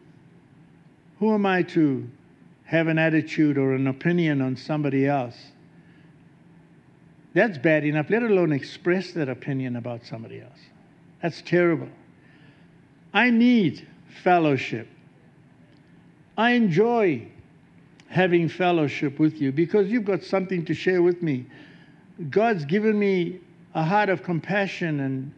Who 1.19 1.33
am 1.33 1.47
I 1.47 1.63
to 1.63 2.09
have 2.71 2.87
an 2.87 3.01
attitude 3.01 3.59
or 3.59 3.75
an 3.75 3.89
opinion 3.89 4.41
on 4.41 4.57
somebody 4.57 5.05
else? 5.05 5.35
That's 7.35 7.59
bad 7.59 7.85
enough, 7.85 8.11
let 8.11 8.23
alone 8.23 8.53
express 8.53 9.11
that 9.15 9.29
opinion 9.29 9.75
about 9.75 10.07
somebody 10.07 10.41
else. 10.41 10.61
That's 11.21 11.43
terrible. 11.43 11.89
I 13.13 13.31
need 13.31 13.89
fellowship. 14.23 14.87
I 16.39 16.53
enjoy 16.53 17.27
having 18.07 18.49
fellowship 18.49 19.19
with 19.19 19.43
you 19.43 19.51
because 19.51 19.89
you've 19.89 20.05
got 20.05 20.23
something 20.23 20.65
to 20.67 20.75
share 20.75 21.03
with 21.03 21.23
me. 21.23 21.47
God's 22.31 22.65
given 22.65 22.97
me 22.97 23.41
a 23.75 23.83
heart 23.83 24.11
of 24.11 24.23
compassion 24.23 25.01
and 25.01 25.33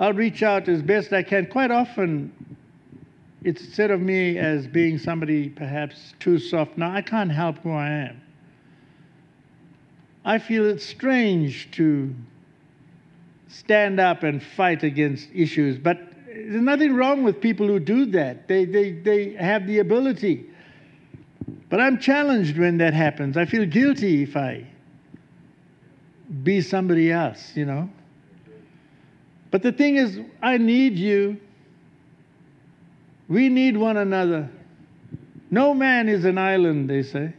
I'll 0.00 0.12
reach 0.12 0.42
out 0.42 0.68
as 0.68 0.82
best 0.82 1.12
I 1.12 1.22
can. 1.22 1.46
Quite 1.46 1.70
often, 1.70 2.32
it's 3.44 3.74
said 3.74 3.90
of 3.90 4.00
me 4.00 4.38
as 4.38 4.66
being 4.66 4.98
somebody 4.98 5.48
perhaps 5.48 6.14
too 6.20 6.38
soft. 6.38 6.78
Now, 6.78 6.92
I 6.92 7.02
can't 7.02 7.30
help 7.30 7.58
who 7.58 7.72
I 7.72 7.88
am. 7.88 8.22
I 10.24 10.38
feel 10.38 10.66
it's 10.66 10.84
strange 10.84 11.70
to 11.72 12.14
stand 13.48 13.98
up 13.98 14.22
and 14.22 14.42
fight 14.42 14.82
against 14.84 15.28
issues, 15.34 15.78
but 15.78 15.98
there's 16.26 16.62
nothing 16.62 16.94
wrong 16.94 17.24
with 17.24 17.40
people 17.40 17.66
who 17.66 17.80
do 17.80 18.06
that. 18.06 18.48
They, 18.48 18.64
they, 18.64 18.92
they 18.92 19.32
have 19.34 19.66
the 19.66 19.80
ability. 19.80 20.48
But 21.68 21.80
I'm 21.80 21.98
challenged 21.98 22.56
when 22.56 22.78
that 22.78 22.94
happens. 22.94 23.36
I 23.36 23.44
feel 23.44 23.66
guilty 23.66 24.22
if 24.22 24.36
I 24.36 24.66
be 26.42 26.60
somebody 26.60 27.10
else, 27.10 27.56
you 27.56 27.66
know. 27.66 27.90
But 29.50 29.62
the 29.62 29.72
thing 29.72 29.96
is, 29.96 30.20
I 30.40 30.56
need 30.58 30.96
you. 30.96 31.38
We 33.32 33.48
need 33.48 33.78
one 33.78 33.96
another. 33.96 34.46
No 35.50 35.72
man 35.72 36.06
is 36.06 36.26
an 36.26 36.36
island, 36.36 36.90
they 36.90 37.02
say. 37.02 37.32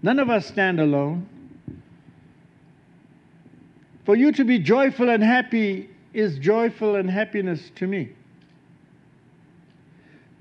None 0.00 0.20
of 0.20 0.30
us 0.30 0.46
stand 0.46 0.78
alone. 0.78 1.28
For 4.04 4.14
you 4.14 4.30
to 4.30 4.44
be 4.44 4.60
joyful 4.60 5.08
and 5.08 5.24
happy 5.24 5.90
is 6.12 6.38
joyful 6.38 6.94
and 6.94 7.10
happiness 7.10 7.72
to 7.74 7.88
me. 7.88 8.12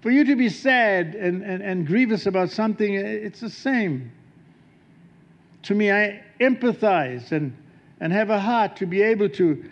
For 0.01 0.11
you 0.11 0.23
to 0.25 0.35
be 0.35 0.47
sad 0.47 1.15
and, 1.15 1.41
and, 1.41 1.63
and 1.63 1.87
grievous 1.87 2.27
about 2.27 2.51
something, 2.51 2.93
it's 2.93 3.39
the 3.39 3.49
same. 3.49 4.11
To 5.63 5.73
me, 5.73 5.91
I 5.91 6.21
empathize 6.39 7.31
and, 7.31 7.57
and 7.99 8.13
have 8.13 8.29
a 8.29 8.39
heart 8.39 8.75
to 8.75 8.85
be 8.85 9.01
able 9.01 9.29
to 9.29 9.67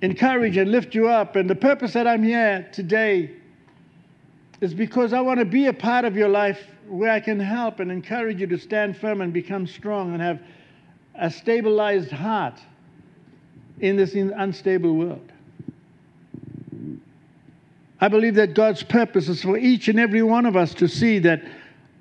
encourage 0.00 0.58
and 0.58 0.70
lift 0.70 0.94
you 0.94 1.08
up. 1.08 1.34
And 1.34 1.50
the 1.50 1.56
purpose 1.56 1.92
that 1.94 2.06
I'm 2.06 2.22
here 2.22 2.68
today 2.70 3.32
is 4.64 4.74
because 4.74 5.12
I 5.12 5.20
want 5.20 5.38
to 5.38 5.44
be 5.44 5.66
a 5.66 5.72
part 5.72 6.06
of 6.06 6.16
your 6.16 6.28
life 6.28 6.58
where 6.88 7.10
I 7.10 7.20
can 7.20 7.38
help 7.38 7.80
and 7.80 7.92
encourage 7.92 8.40
you 8.40 8.46
to 8.48 8.58
stand 8.58 8.96
firm 8.96 9.20
and 9.20 9.32
become 9.32 9.66
strong 9.66 10.12
and 10.14 10.22
have 10.22 10.40
a 11.14 11.30
stabilized 11.30 12.10
heart 12.10 12.58
in 13.80 13.96
this 13.96 14.14
unstable 14.14 14.94
world. 14.94 15.30
I 18.00 18.08
believe 18.08 18.34
that 18.36 18.54
God's 18.54 18.82
purpose 18.82 19.28
is 19.28 19.42
for 19.42 19.56
each 19.58 19.88
and 19.88 20.00
every 20.00 20.22
one 20.22 20.46
of 20.46 20.56
us 20.56 20.72
to 20.74 20.88
see 20.88 21.18
that 21.20 21.42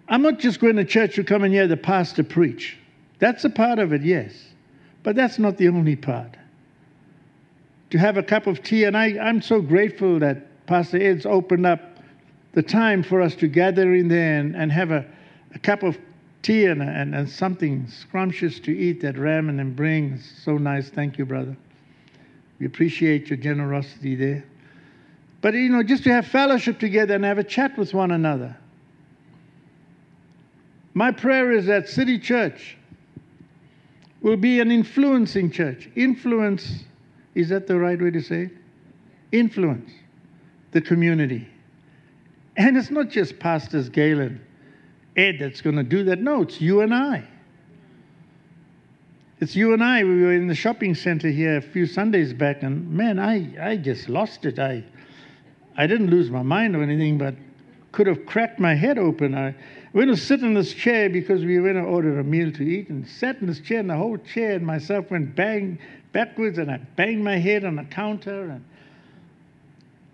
I'm 0.08 0.22
not 0.22 0.40
just 0.40 0.60
going 0.60 0.78
to 0.78 0.86
church 0.86 1.16
to 1.16 1.24
come 1.24 1.44
and 1.44 1.54
hear 1.54 1.68
the 1.68 1.78
pastor 1.78 2.24
preach. 2.24 2.78
That's 3.20 3.44
a 3.44 3.50
part 3.50 3.80
of 3.80 3.94
it, 3.94 4.04
yes. 4.04 4.34
But 5.04 5.16
that's 5.16 5.38
not 5.38 5.58
the 5.58 5.68
only 5.68 5.96
part. 5.96 6.36
To 7.90 7.98
have 7.98 8.18
a 8.18 8.24
cup 8.24 8.48
of 8.48 8.64
tea, 8.64 8.86
and 8.86 8.98
I, 8.98 9.18
I'm 9.20 9.42
so 9.42 9.62
grateful 9.62 10.20
that 10.20 10.66
Pastor 10.66 11.02
Ed's 11.02 11.26
opened 11.26 11.66
up 11.66 11.93
the 12.54 12.64
time 12.64 13.04
for 13.04 13.22
us 13.22 13.36
to 13.36 13.48
gather 13.48 13.94
in 13.94 14.08
there 14.08 14.40
and, 14.40 14.56
and 14.56 14.72
have 14.72 14.92
a, 14.92 15.06
a 15.54 15.60
cup 15.60 15.84
of 15.84 15.98
tea 16.42 16.66
and, 16.66 16.82
and, 16.82 17.16
and 17.16 17.30
something 17.30 17.88
scrumptious 17.88 18.60
to 18.60 18.72
eat 18.72 19.02
that 19.02 19.16
ramen 19.16 19.60
and 19.60 19.76
brings. 19.76 20.42
So 20.44 20.58
nice. 20.58 20.90
Thank 20.90 21.18
you, 21.18 21.26
brother. 21.26 21.56
We 22.60 22.66
appreciate 22.66 23.30
your 23.30 23.38
generosity 23.38 24.16
there. 24.16 24.46
But, 25.42 25.56
you 25.56 25.70
know, 25.70 25.84
just 25.84 26.04
to 26.06 26.12
have 26.12 26.28
fellowship 26.28 26.80
together 26.80 27.16
and 27.16 27.26
have 27.26 27.38
a 27.38 27.44
chat 27.44 27.78
with 27.78 27.94
one 27.94 28.12
another. 28.12 28.56
My 30.94 31.12
prayer 31.12 31.52
is 31.52 31.66
that 31.66 31.90
City 31.90 32.20
Church 32.20 32.78
will 34.22 34.38
be 34.38 34.60
an 34.60 34.72
influencing 34.72 35.52
church. 35.52 35.90
Influence, 35.96 36.84
is 37.36 37.50
that 37.50 37.68
the 37.68 37.78
right 37.78 38.02
way 38.02 38.12
to 38.12 38.22
say 38.22 38.44
it? 38.44 38.52
Influence 39.32 39.92
the 40.72 40.82
community. 40.82 41.48
And 42.56 42.78
it's 42.78 42.92
not 42.92 43.10
just 43.10 43.40
Pastors 43.40 43.90
Galen, 43.90 44.40
Ed 45.16 45.38
that's 45.40 45.62
going 45.62 45.76
to 45.76 45.84
do 45.84 46.04
that. 46.06 46.20
No, 46.20 46.44
it's 46.44 46.62
you 46.62 46.82
and 46.82 46.94
I. 46.94 47.24
It's 49.40 49.56
you 49.56 49.74
and 49.74 49.84
I. 49.84 50.04
We 50.04 50.22
were 50.22 50.34
in 50.34 50.48
the 50.48 50.56
shopping 50.56 50.96
center 50.96 51.30
here 51.30 51.58
a 51.58 51.62
few 51.62 51.86
Sundays 51.86 52.34
back, 52.34 52.64
and 52.64 52.90
man, 52.90 53.20
I, 53.20 53.72
I 53.72 53.78
just 53.78 54.08
lost 54.08 54.46
it. 54.46 54.60
I, 54.60 54.84
I 55.76 55.88
didn't 55.88 56.12
lose 56.12 56.30
my 56.30 56.44
mind 56.44 56.76
or 56.76 56.84
anything, 56.84 57.18
but 57.18 57.36
could 57.92 58.08
have 58.08 58.26
cracked 58.26 58.60
my 58.60 58.74
head 58.74 58.98
open. 58.98 59.36
I 59.36 59.56
went 59.94 60.10
to 60.12 60.18
sit 60.18 60.42
in 60.42 60.54
this 60.54 60.74
chair 60.74 61.10
because 61.10 61.44
we 61.44 61.60
went 61.60 61.76
to 61.76 61.82
order 61.82 62.20
a 62.20 62.24
meal 62.24 62.52
to 62.54 62.64
eat 62.64 62.90
and 62.90 63.08
sat 63.08 63.42
in 63.42 63.48
this 63.48 63.60
chair, 63.60 63.80
and 63.80 63.90
the 63.90 63.98
whole 63.98 64.18
chair 64.18 64.54
and 64.54 64.66
myself 64.66 65.12
went 65.12 65.36
bang 65.36 65.80
backwards, 66.12 66.58
and 66.58 66.72
I 66.72 66.78
banged 66.78 67.24
my 67.24 67.38
head 67.38 67.66
on 67.66 67.76
the 67.76 67.84
counter, 67.84 68.50
and 68.50 68.64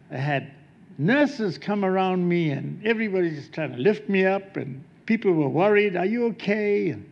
I 0.10 0.18
had 0.18 0.52
nurses 1.00 1.58
come 1.58 1.84
around 1.84 2.28
me, 2.28 2.52
and 2.52 2.86
everybody's 2.86 3.38
just 3.38 3.54
trying 3.54 3.72
to 3.72 3.80
lift 3.80 4.08
me 4.10 4.26
up, 4.26 4.58
and 4.58 4.84
people 5.06 5.32
were 5.32 5.50
worried, 5.50 5.96
"Are 5.96 6.06
you 6.06 6.28
okay?" 6.28 6.90
and 6.90 7.10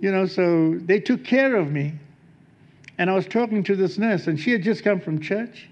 you 0.00 0.12
know, 0.12 0.26
so 0.26 0.74
they 0.78 1.00
took 1.00 1.24
care 1.24 1.56
of 1.56 1.72
me. 1.72 1.94
And 2.98 3.08
I 3.08 3.14
was 3.14 3.26
talking 3.26 3.62
to 3.64 3.76
this 3.76 3.98
nurse, 3.98 4.26
and 4.26 4.38
she 4.38 4.50
had 4.50 4.62
just 4.62 4.84
come 4.84 5.00
from 5.00 5.20
church. 5.20 5.68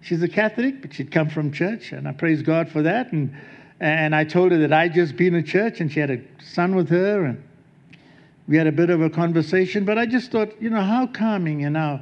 She's 0.00 0.22
a 0.22 0.28
Catholic, 0.28 0.82
but 0.82 0.94
she'd 0.94 1.10
come 1.10 1.28
from 1.28 1.52
church, 1.52 1.92
and 1.92 2.08
I 2.08 2.12
praise 2.12 2.42
God 2.42 2.68
for 2.68 2.82
that. 2.82 3.12
And, 3.12 3.34
and 3.80 4.14
I 4.14 4.24
told 4.24 4.52
her 4.52 4.58
that 4.58 4.72
I'd 4.72 4.94
just 4.94 5.16
been 5.16 5.34
to 5.34 5.42
church, 5.42 5.80
and 5.80 5.90
she 5.90 6.00
had 6.00 6.10
a 6.10 6.20
son 6.40 6.74
with 6.74 6.88
her, 6.90 7.24
and 7.24 7.42
we 8.48 8.56
had 8.56 8.66
a 8.66 8.72
bit 8.72 8.90
of 8.90 9.00
a 9.00 9.10
conversation. 9.10 9.84
But 9.84 9.98
I 9.98 10.06
just 10.06 10.30
thought, 10.30 10.50
you 10.60 10.70
know, 10.70 10.80
how 10.80 11.06
calming 11.06 11.64
and 11.64 11.76
how 11.76 12.00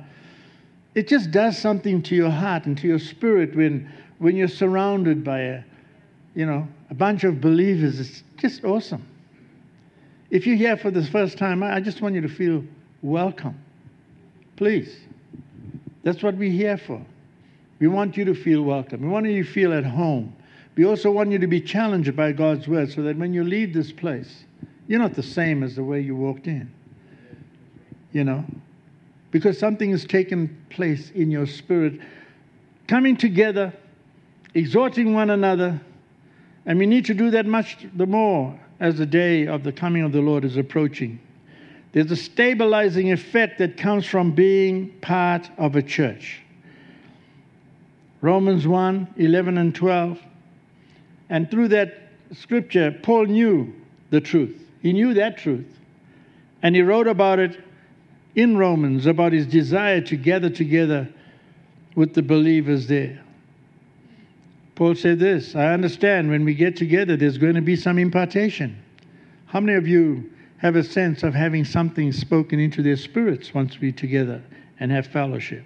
it 0.94 1.08
just 1.08 1.30
does 1.30 1.56
something 1.56 2.02
to 2.02 2.14
your 2.14 2.30
heart 2.30 2.66
and 2.66 2.76
to 2.78 2.88
your 2.88 2.98
spirit 2.98 3.54
when, 3.54 3.90
when 4.20 4.36
you're 4.36 4.48
surrounded 4.48 5.24
by 5.24 5.40
a, 5.40 5.62
you 6.34 6.46
know, 6.46 6.68
a 6.90 6.94
bunch 6.94 7.24
of 7.24 7.40
believers. 7.40 7.98
It's 7.98 8.22
just 8.36 8.64
awesome. 8.64 9.04
If 10.30 10.46
you're 10.46 10.56
here 10.56 10.76
for 10.76 10.90
the 10.90 11.02
first 11.04 11.38
time, 11.38 11.62
I 11.62 11.80
just 11.80 12.02
want 12.02 12.14
you 12.14 12.20
to 12.20 12.28
feel 12.28 12.62
welcome. 13.02 13.58
Please. 14.56 15.00
That's 16.02 16.22
what 16.22 16.36
we're 16.36 16.52
here 16.52 16.76
for. 16.76 17.02
We 17.78 17.88
want 17.88 18.18
you 18.18 18.26
to 18.26 18.34
feel 18.34 18.62
welcome. 18.62 19.00
We 19.00 19.08
want 19.08 19.26
you 19.26 19.42
to 19.42 19.50
feel 19.50 19.72
at 19.72 19.84
home. 19.84 20.36
We 20.76 20.84
also 20.84 21.10
want 21.10 21.32
you 21.32 21.38
to 21.38 21.46
be 21.46 21.60
challenged 21.60 22.14
by 22.14 22.32
God's 22.32 22.68
word 22.68 22.92
so 22.92 23.02
that 23.02 23.16
when 23.16 23.32
you 23.32 23.42
leave 23.42 23.72
this 23.72 23.90
place, 23.90 24.44
you're 24.86 25.00
not 25.00 25.14
the 25.14 25.22
same 25.22 25.62
as 25.62 25.76
the 25.76 25.84
way 25.84 26.00
you 26.00 26.14
walked 26.14 26.46
in. 26.46 26.70
You 28.12 28.24
know? 28.24 28.44
Because 29.30 29.58
something 29.58 29.90
has 29.92 30.04
taken 30.04 30.62
place 30.68 31.10
in 31.12 31.30
your 31.30 31.46
spirit. 31.46 32.00
Coming 32.86 33.16
together, 33.16 33.72
exhorting 34.54 35.14
one 35.14 35.30
another, 35.30 35.80
and 36.66 36.78
we 36.78 36.86
need 36.86 37.04
to 37.06 37.14
do 37.14 37.30
that 37.30 37.46
much 37.46 37.86
the 37.94 38.06
more 38.06 38.58
as 38.78 38.98
the 38.98 39.06
day 39.06 39.46
of 39.46 39.62
the 39.62 39.72
coming 39.72 40.02
of 40.02 40.12
the 40.12 40.20
Lord 40.20 40.44
is 40.44 40.56
approaching. 40.56 41.20
There's 41.92 42.10
a 42.10 42.16
stabilizing 42.16 43.12
effect 43.12 43.58
that 43.58 43.76
comes 43.76 44.06
from 44.06 44.32
being 44.32 44.90
part 45.00 45.50
of 45.58 45.76
a 45.76 45.82
church. 45.82 46.40
Romans 48.20 48.66
1 48.66 49.14
11 49.16 49.58
and 49.58 49.74
12. 49.74 50.20
And 51.28 51.50
through 51.50 51.68
that 51.68 51.98
scripture, 52.32 52.96
Paul 53.02 53.26
knew 53.26 53.74
the 54.10 54.20
truth. 54.20 54.62
He 54.82 54.92
knew 54.92 55.14
that 55.14 55.38
truth. 55.38 55.78
And 56.62 56.74
he 56.74 56.82
wrote 56.82 57.06
about 57.06 57.38
it 57.38 57.58
in 58.34 58.56
Romans, 58.56 59.06
about 59.06 59.32
his 59.32 59.46
desire 59.46 60.00
to 60.02 60.16
gather 60.16 60.50
together 60.50 61.08
with 61.94 62.14
the 62.14 62.22
believers 62.22 62.86
there. 62.86 63.20
Paul 64.80 64.94
said 64.94 65.18
this 65.18 65.54
I 65.54 65.74
understand 65.74 66.30
when 66.30 66.42
we 66.42 66.54
get 66.54 66.74
together, 66.74 67.14
there's 67.14 67.36
going 67.36 67.54
to 67.54 67.60
be 67.60 67.76
some 67.76 67.98
impartation. 67.98 68.82
How 69.44 69.60
many 69.60 69.76
of 69.76 69.86
you 69.86 70.30
have 70.56 70.74
a 70.74 70.82
sense 70.82 71.22
of 71.22 71.34
having 71.34 71.66
something 71.66 72.12
spoken 72.12 72.58
into 72.58 72.82
their 72.82 72.96
spirits 72.96 73.52
once 73.52 73.78
we're 73.78 73.92
together 73.92 74.42
and 74.78 74.90
have 74.90 75.06
fellowship? 75.06 75.64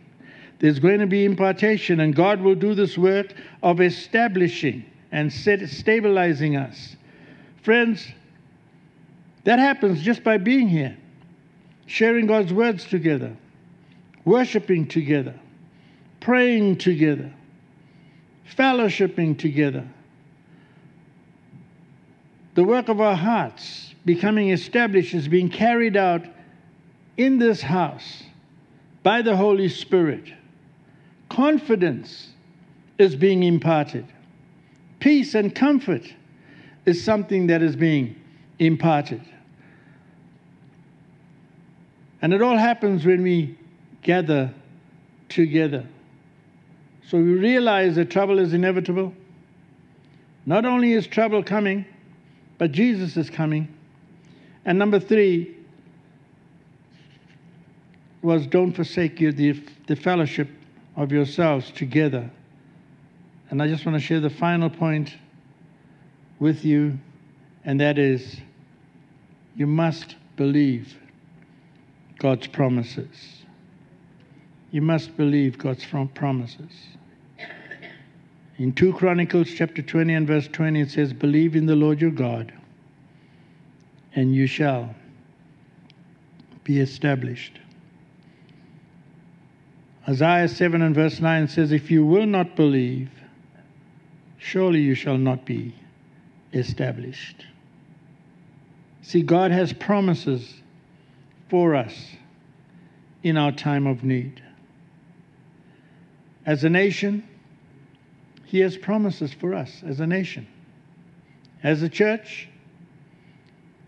There's 0.59 0.81
going 0.81 0.98
to 0.98 1.07
be 1.07 1.24
impartation, 1.24 2.00
and 2.00 2.12
God 2.12 2.40
will 2.40 2.57
do 2.57 2.74
this 2.74 2.98
work 2.98 3.35
of 3.62 3.81
establishing 3.81 4.85
and 5.12 5.33
stabilizing 5.33 6.57
us. 6.57 6.96
Friends, 7.62 8.09
that 9.44 9.61
happens 9.61 10.03
just 10.03 10.24
by 10.24 10.38
being 10.38 10.68
here, 10.68 10.96
sharing 11.87 12.27
God's 12.27 12.53
words 12.53 12.85
together, 12.85 13.37
worshiping 14.24 14.88
together, 14.88 15.38
praying 16.18 16.79
together 16.79 17.33
fellowshipping 18.57 19.38
together. 19.38 19.87
The 22.54 22.64
work 22.64 22.88
of 22.88 23.00
our 23.00 23.16
hearts 23.16 23.94
becoming 24.04 24.50
established 24.50 25.14
is 25.14 25.28
being 25.28 25.48
carried 25.48 25.96
out 25.96 26.24
in 27.16 27.38
this 27.38 27.61
house 27.61 28.22
by 29.02 29.22
the 29.22 29.37
Holy 29.37 29.68
Spirit. 29.68 30.33
Confidence 31.28 32.28
is 32.98 33.16
being 33.16 33.42
imparted. 33.42 34.07
Peace 35.00 35.35
and 35.35 35.54
comfort 35.54 36.14
is 36.87 37.02
something 37.02 37.48
that 37.48 37.62
is 37.62 37.76
being 37.76 38.14
imparted. 38.59 39.20
And 42.22 42.33
it 42.33 42.40
all 42.40 42.57
happens 42.57 43.04
when 43.04 43.22
we 43.22 43.59
gather 44.02 44.52
together. 45.28 45.85
So 47.08 47.18
we 47.18 47.34
realize 47.34 47.96
that 47.96 48.10
trouble 48.10 48.38
is 48.38 48.52
inevitable. 48.52 49.12
Not 50.46 50.64
only 50.64 50.92
is 50.92 51.06
trouble 51.06 51.42
coming, 51.42 51.84
but 52.58 52.72
Jesus 52.72 53.16
is 53.16 53.30
coming. 53.30 53.68
And 54.64 54.78
number 54.78 54.98
three 54.98 55.54
was 58.22 58.46
don't 58.46 58.72
forsake 58.72 59.20
you 59.20 59.32
the, 59.32 59.52
the 59.86 59.96
fellowship 59.96 60.48
of 60.96 61.12
yourselves 61.12 61.70
together. 61.72 62.30
And 63.50 63.62
I 63.62 63.68
just 63.68 63.84
want 63.84 63.96
to 63.96 64.04
share 64.04 64.20
the 64.20 64.30
final 64.30 64.70
point 64.70 65.14
with 66.38 66.64
you, 66.64 66.98
and 67.64 67.80
that 67.80 67.98
is 67.98 68.36
you 69.54 69.66
must 69.66 70.16
believe 70.36 70.96
God's 72.18 72.46
promises. 72.46 73.43
You 74.74 74.82
must 74.82 75.16
believe 75.16 75.56
God's 75.56 75.87
promises. 76.14 76.72
In 78.58 78.72
2 78.72 78.94
Chronicles 78.94 79.48
chapter 79.54 79.82
20 79.82 80.12
and 80.12 80.26
verse 80.26 80.48
20, 80.48 80.80
it 80.80 80.90
says, 80.90 81.12
Believe 81.12 81.54
in 81.54 81.66
the 81.66 81.76
Lord 81.76 82.00
your 82.00 82.10
God, 82.10 82.52
and 84.16 84.34
you 84.34 84.48
shall 84.48 84.92
be 86.64 86.80
established. 86.80 87.60
Isaiah 90.08 90.48
7 90.48 90.82
and 90.82 90.92
verse 90.92 91.20
9 91.20 91.46
says, 91.46 91.70
If 91.70 91.88
you 91.88 92.04
will 92.04 92.26
not 92.26 92.56
believe, 92.56 93.10
surely 94.38 94.80
you 94.80 94.96
shall 94.96 95.18
not 95.18 95.44
be 95.44 95.72
established. 96.52 97.46
See, 99.02 99.22
God 99.22 99.52
has 99.52 99.72
promises 99.72 100.52
for 101.48 101.76
us 101.76 101.94
in 103.22 103.37
our 103.37 103.52
time 103.52 103.87
of 103.87 104.02
need. 104.02 104.40
As 106.46 106.64
a 106.64 106.70
nation, 106.70 107.26
He 108.44 108.61
has 108.61 108.76
promises 108.76 109.33
for 109.33 109.54
us 109.54 109.83
as 109.87 110.00
a 110.00 110.07
nation. 110.07 110.46
As 111.62 111.83
a 111.83 111.88
church, 111.88 112.48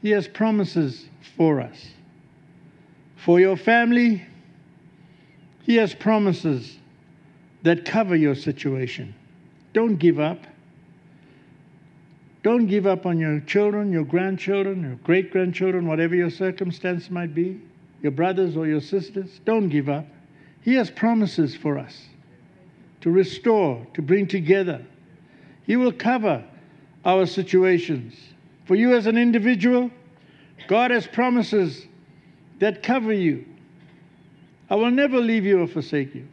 He 0.02 0.10
has 0.10 0.26
promises 0.26 1.06
for 1.36 1.60
us. 1.60 1.88
For 3.16 3.38
your 3.40 3.56
family, 3.56 4.24
He 5.64 5.76
has 5.76 5.94
promises 5.94 6.78
that 7.62 7.84
cover 7.84 8.16
your 8.16 8.34
situation. 8.34 9.14
Don't 9.72 9.96
give 9.96 10.18
up. 10.18 10.46
Don't 12.42 12.66
give 12.66 12.86
up 12.86 13.06
on 13.06 13.18
your 13.18 13.40
children, 13.40 13.92
your 13.92 14.04
grandchildren, 14.04 14.82
your 14.82 14.94
great 14.96 15.32
grandchildren, 15.32 15.86
whatever 15.86 16.14
your 16.14 16.30
circumstance 16.30 17.10
might 17.10 17.34
be, 17.34 17.60
your 18.02 18.12
brothers 18.12 18.56
or 18.56 18.66
your 18.68 18.80
sisters. 18.80 19.40
Don't 19.44 19.68
give 19.68 19.88
up. 19.88 20.06
He 20.62 20.74
has 20.74 20.90
promises 20.90 21.56
for 21.56 21.76
us 21.76 22.06
to 23.06 23.12
restore, 23.12 23.86
to 23.94 24.02
bring 24.02 24.26
together. 24.26 24.84
He 25.64 25.76
will 25.76 25.92
cover 25.92 26.44
our 27.04 27.24
situations. 27.24 28.16
For 28.64 28.74
you 28.74 28.96
as 28.96 29.06
an 29.06 29.16
individual, 29.16 29.92
God 30.66 30.90
has 30.90 31.06
promises 31.06 31.86
that 32.58 32.82
cover 32.82 33.12
you. 33.12 33.44
I 34.68 34.74
will 34.74 34.90
never 34.90 35.20
leave 35.20 35.44
you 35.44 35.60
or 35.62 35.68
forsake 35.68 36.16
you. 36.16 36.26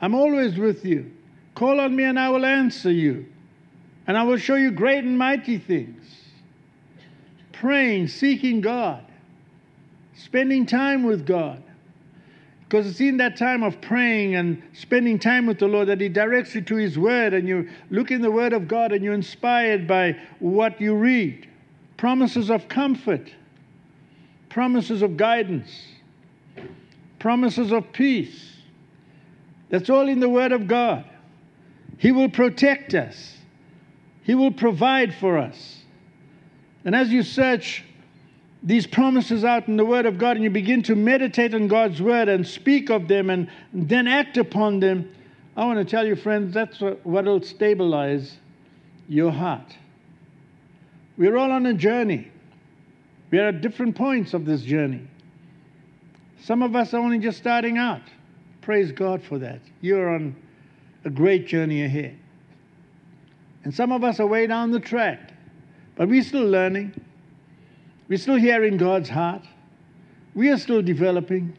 I'm 0.00 0.14
always 0.14 0.56
with 0.56 0.84
you. 0.84 1.10
Call 1.56 1.80
on 1.80 1.96
me 1.96 2.04
and 2.04 2.20
I 2.20 2.28
will 2.28 2.46
answer 2.46 2.92
you 2.92 3.26
and 4.06 4.16
I 4.16 4.22
will 4.22 4.36
show 4.36 4.54
you 4.54 4.70
great 4.70 5.02
and 5.02 5.18
mighty 5.18 5.58
things. 5.58 6.04
Praying, 7.50 8.06
seeking 8.06 8.60
God, 8.60 9.04
spending 10.14 10.66
time 10.66 11.02
with 11.02 11.26
God. 11.26 11.64
Because 12.72 12.86
it's 12.86 13.02
in 13.02 13.18
that 13.18 13.36
time 13.36 13.62
of 13.62 13.82
praying 13.82 14.34
and 14.34 14.62
spending 14.72 15.18
time 15.18 15.44
with 15.44 15.58
the 15.58 15.68
Lord 15.68 15.88
that 15.88 16.00
He 16.00 16.08
directs 16.08 16.54
you 16.54 16.62
to 16.62 16.76
His 16.76 16.98
Word, 16.98 17.34
and 17.34 17.46
you 17.46 17.68
look 17.90 18.10
in 18.10 18.22
the 18.22 18.30
Word 18.30 18.54
of 18.54 18.66
God 18.66 18.92
and 18.92 19.04
you're 19.04 19.12
inspired 19.12 19.86
by 19.86 20.16
what 20.38 20.80
you 20.80 20.94
read. 20.94 21.46
Promises 21.98 22.50
of 22.50 22.68
comfort, 22.68 23.30
promises 24.48 25.02
of 25.02 25.18
guidance, 25.18 25.70
promises 27.18 27.72
of 27.72 27.92
peace. 27.92 28.56
That's 29.68 29.90
all 29.90 30.08
in 30.08 30.20
the 30.20 30.30
Word 30.30 30.52
of 30.52 30.66
God. 30.66 31.04
He 31.98 32.10
will 32.10 32.30
protect 32.30 32.94
us. 32.94 33.36
He 34.22 34.34
will 34.34 34.50
provide 34.50 35.14
for 35.14 35.36
us. 35.36 35.82
And 36.86 36.94
as 36.96 37.10
you 37.10 37.22
search 37.22 37.84
these 38.62 38.86
promises 38.86 39.44
out 39.44 39.66
in 39.66 39.76
the 39.76 39.84
Word 39.84 40.06
of 40.06 40.18
God 40.18 40.36
and 40.36 40.44
you 40.44 40.50
begin 40.50 40.82
to 40.84 40.94
meditate 40.94 41.54
on 41.54 41.66
God's 41.66 42.00
Word 42.00 42.28
and 42.28 42.46
speak 42.46 42.90
of 42.90 43.08
them 43.08 43.30
and 43.30 43.48
then 43.72 44.06
act 44.06 44.36
upon 44.36 44.80
them, 44.80 45.12
I 45.56 45.64
want 45.64 45.78
to 45.78 45.84
tell 45.84 46.06
you, 46.06 46.16
friends, 46.16 46.54
that's 46.54 46.80
what 46.80 47.04
will 47.04 47.42
stabilize 47.42 48.36
your 49.08 49.32
heart. 49.32 49.76
We're 51.18 51.36
all 51.36 51.50
on 51.50 51.66
a 51.66 51.74
journey. 51.74 52.30
We 53.30 53.38
are 53.38 53.48
at 53.48 53.60
different 53.60 53.96
points 53.96 54.32
of 54.34 54.44
this 54.44 54.62
journey. 54.62 55.06
Some 56.40 56.62
of 56.62 56.74
us 56.76 56.94
are 56.94 56.98
only 56.98 57.18
just 57.18 57.38
starting 57.38 57.78
out. 57.78 58.02
Praise 58.60 58.92
God 58.92 59.22
for 59.22 59.38
that. 59.38 59.60
You're 59.80 60.08
on 60.14 60.36
a 61.04 61.10
great 61.10 61.46
journey 61.46 61.84
ahead. 61.84 62.16
And 63.64 63.74
some 63.74 63.92
of 63.92 64.04
us 64.04 64.20
are 64.20 64.26
way 64.26 64.46
down 64.46 64.70
the 64.70 64.80
track, 64.80 65.32
but 65.94 66.08
we're 66.08 66.22
still 66.22 66.46
learning. 66.46 66.94
We're 68.12 68.18
still 68.18 68.36
hearing 68.36 68.76
God's 68.76 69.08
heart. 69.08 69.40
We 70.34 70.50
are 70.50 70.58
still 70.58 70.82
developing. 70.82 71.56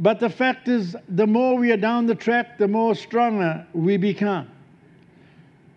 But 0.00 0.18
the 0.18 0.28
fact 0.28 0.66
is, 0.66 0.96
the 1.08 1.28
more 1.28 1.56
we 1.56 1.70
are 1.70 1.76
down 1.76 2.06
the 2.06 2.16
track, 2.16 2.58
the 2.58 2.66
more 2.66 2.96
stronger 2.96 3.64
we 3.72 3.96
become. 3.96 4.48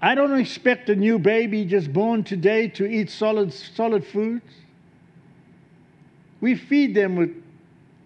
I 0.01 0.15
don't 0.15 0.39
expect 0.39 0.89
a 0.89 0.95
new 0.95 1.19
baby 1.19 1.63
just 1.63 1.93
born 1.93 2.23
today 2.23 2.69
to 2.69 2.87
eat 2.87 3.11
solid, 3.11 3.53
solid 3.53 4.03
foods. 4.03 4.51
We 6.41 6.55
feed 6.55 6.95
them 6.95 7.15
with 7.15 7.43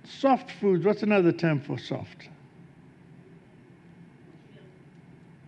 soft 0.04 0.52
foods. 0.60 0.84
What's 0.84 1.04
another 1.04 1.32
term 1.32 1.62
for 1.62 1.80
soft? 1.80 2.28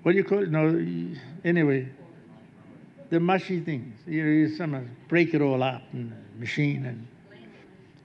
What 0.04 0.14
do 0.14 0.18
you 0.18 0.24
call 0.24 0.44
it? 0.44 0.52
No, 0.52 1.18
anyway, 1.44 1.90
the 3.10 3.20
mushy 3.20 3.60
things. 3.60 4.00
You 4.06 4.24
know, 4.24 4.30
you 4.30 4.56
somehow 4.56 4.84
break 5.08 5.34
it 5.34 5.42
all 5.42 5.64
up 5.64 5.82
the 5.94 6.08
machine 6.38 6.86
and 6.86 7.08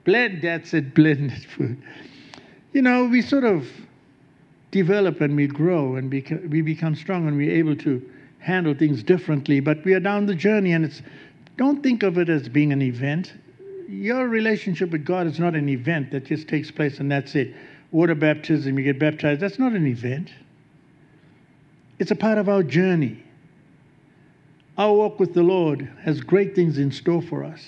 blend. 0.03 0.41
That's 0.41 0.73
it, 0.73 0.93
blended 0.95 1.45
food. 1.57 1.81
You 2.73 2.81
know, 2.81 3.05
we 3.05 3.21
sort 3.21 3.43
of 3.43 3.67
develop 4.71 5.21
and 5.21 5.35
we 5.35 5.47
grow 5.47 5.95
and 5.95 6.11
beca- 6.11 6.49
we 6.49 6.61
become 6.61 6.95
strong 6.95 7.27
and 7.27 7.37
we're 7.37 7.55
able 7.55 7.75
to 7.77 8.01
handle 8.39 8.73
things 8.73 9.03
differently. 9.03 9.59
But 9.59 9.83
we 9.85 9.93
are 9.93 9.99
down 9.99 10.25
the 10.25 10.35
journey, 10.35 10.73
and 10.73 10.85
it's 10.85 11.01
don't 11.57 11.81
think 11.81 12.03
of 12.03 12.17
it 12.17 12.29
as 12.29 12.49
being 12.49 12.73
an 12.73 12.81
event. 12.81 13.33
Your 13.87 14.27
relationship 14.27 14.91
with 14.91 15.05
God 15.05 15.27
is 15.27 15.39
not 15.39 15.55
an 15.55 15.69
event 15.69 16.11
that 16.11 16.25
just 16.25 16.47
takes 16.47 16.71
place 16.71 16.99
and 16.99 17.11
that's 17.11 17.35
it. 17.35 17.53
Water 17.91 18.15
baptism, 18.15 18.77
you 18.77 18.83
get 18.83 18.99
baptized. 18.99 19.39
That's 19.39 19.59
not 19.59 19.73
an 19.73 19.87
event. 19.87 20.29
It's 21.99 22.11
a 22.11 22.15
part 22.15 22.37
of 22.37 22.49
our 22.49 22.63
journey. 22.63 23.23
Our 24.77 24.93
walk 24.93 25.19
with 25.19 25.33
the 25.33 25.43
Lord 25.43 25.89
has 26.03 26.19
great 26.19 26.53
things 26.53 26.77
in 26.77 26.91
store 26.91 27.21
for 27.21 27.43
us. 27.43 27.63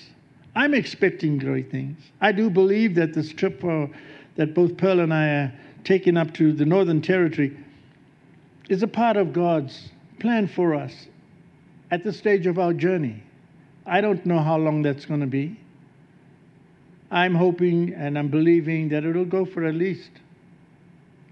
I'm 0.56 0.74
expecting 0.74 1.38
great 1.38 1.72
things. 1.72 2.00
I 2.20 2.32
do 2.32 2.50
believe 2.50 2.96
that 2.96 3.14
this 3.14 3.32
trip 3.32 3.62
that 3.62 4.54
both 4.54 4.76
Pearl 4.76 5.00
and 5.00 5.14
I 5.14 5.28
are 5.28 5.54
taking 5.84 6.18
up 6.18 6.34
to 6.34 6.52
the 6.52 6.66
Northern 6.66 7.02
Territory 7.02 7.56
is 8.68 8.84
a 8.84 8.88
part 8.88 9.16
of 9.16 9.32
God's 9.32 9.90
plan 10.20 10.48
for 10.48 10.76
us 10.76 11.08
at 11.92 12.04
the 12.04 12.12
stage 12.12 12.46
of 12.46 12.60
our 12.60 12.74
journey. 12.74 13.24
I 13.86 14.02
don't 14.02 14.26
know 14.26 14.40
how 14.40 14.58
long 14.58 14.82
that's 14.82 15.06
going 15.06 15.22
to 15.22 15.28
be. 15.28 15.58
I'm 17.10 17.36
hoping 17.36 17.94
and 17.94 18.20
I'm 18.20 18.28
believing 18.28 18.90
that 18.90 19.06
it'll 19.06 19.24
go 19.24 19.46
for 19.46 19.64
at 19.64 19.76
least 19.76 20.12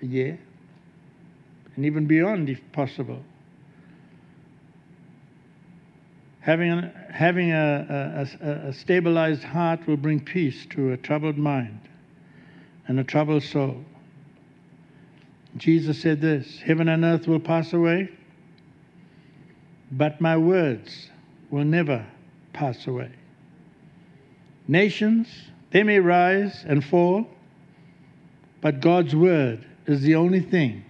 a 0.02 0.06
year 0.06 0.40
and 1.76 1.86
even 1.86 2.06
beyond 2.06 2.50
if 2.50 2.62
possible. 2.72 3.22
Having, 6.46 6.72
a, 6.74 6.94
having 7.12 7.52
a, 7.54 8.28
a, 8.40 8.68
a 8.68 8.74
stabilized 8.74 9.44
heart 9.44 9.88
will 9.88 9.98
bring 9.98 10.20
peace 10.20 10.68
to 10.68 10.92
a 10.92 10.98
troubled 10.98 11.40
mind 11.40 11.80
and 12.88 13.00
a 13.00 13.04
troubled 13.04 13.42
soul. 13.42 13.84
Jesus 15.58 16.00
said 16.00 16.22
this 16.22 16.60
Heaven 16.60 16.88
and 16.88 17.04
earth 17.04 17.28
will 17.28 17.40
pass 17.40 17.74
away, 17.74 18.10
but 19.92 20.22
my 20.22 20.38
words 20.38 21.10
will 21.50 21.66
never 21.66 22.06
pass 22.54 22.86
away. 22.86 23.10
Nations, 24.68 25.28
they 25.72 25.82
may 25.82 26.00
rise 26.00 26.64
and 26.68 26.86
fall, 26.86 27.26
but 28.62 28.82
God's 28.82 29.16
word 29.16 29.66
is 29.88 30.02
the 30.02 30.14
only 30.14 30.42
thing 30.42 30.86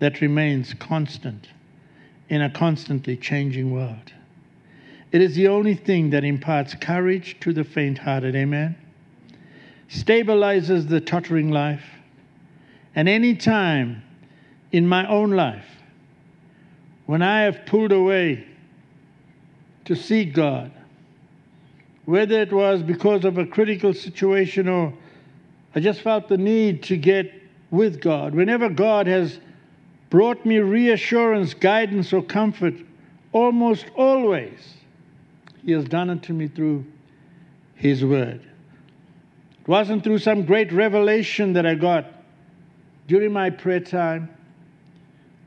that 0.00 0.20
remains 0.20 0.74
constant 0.74 1.46
in 2.28 2.42
a 2.42 2.50
constantly 2.50 3.16
changing 3.16 3.70
world. 3.70 4.12
It 5.10 5.22
is 5.22 5.34
the 5.34 5.48
only 5.48 5.74
thing 5.74 6.10
that 6.10 6.24
imparts 6.24 6.74
courage 6.74 7.38
to 7.40 7.52
the 7.52 7.64
faint 7.64 7.98
hearted, 7.98 8.36
amen? 8.36 8.76
Stabilizes 9.88 10.88
the 10.88 11.00
tottering 11.00 11.50
life. 11.50 11.84
And 12.94 13.08
any 13.08 13.34
time 13.34 14.02
in 14.72 14.86
my 14.86 15.08
own 15.08 15.30
life 15.30 15.64
when 17.06 17.22
I 17.22 17.42
have 17.42 17.64
pulled 17.64 17.92
away 17.92 18.46
to 19.86 19.96
seek 19.96 20.34
God, 20.34 20.70
whether 22.04 22.40
it 22.42 22.52
was 22.52 22.82
because 22.82 23.24
of 23.24 23.38
a 23.38 23.46
critical 23.46 23.94
situation 23.94 24.68
or 24.68 24.92
I 25.74 25.80
just 25.80 26.02
felt 26.02 26.28
the 26.28 26.36
need 26.36 26.82
to 26.84 26.96
get 26.96 27.32
with 27.70 28.00
God, 28.00 28.34
whenever 28.34 28.68
God 28.68 29.06
has 29.06 29.38
brought 30.10 30.44
me 30.44 30.58
reassurance, 30.58 31.54
guidance, 31.54 32.12
or 32.12 32.22
comfort 32.22 32.74
almost 33.32 33.86
always. 33.94 34.77
He 35.68 35.74
has 35.74 35.84
done 35.84 36.08
it 36.08 36.22
to 36.22 36.32
me 36.32 36.48
through 36.48 36.86
His 37.74 38.02
Word. 38.02 38.40
It 39.60 39.68
wasn't 39.68 40.02
through 40.02 40.20
some 40.20 40.46
great 40.46 40.72
revelation 40.72 41.52
that 41.52 41.66
I 41.66 41.74
got, 41.74 42.06
during 43.06 43.34
my 43.34 43.50
prayer 43.50 43.80
time, 43.80 44.30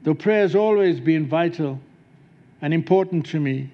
though 0.03 0.13
prayer 0.13 0.41
has 0.41 0.55
always 0.55 0.99
been 0.99 1.27
vital 1.27 1.79
and 2.61 2.71
important 2.71 3.25
to 3.31 3.39
me, 3.39 3.71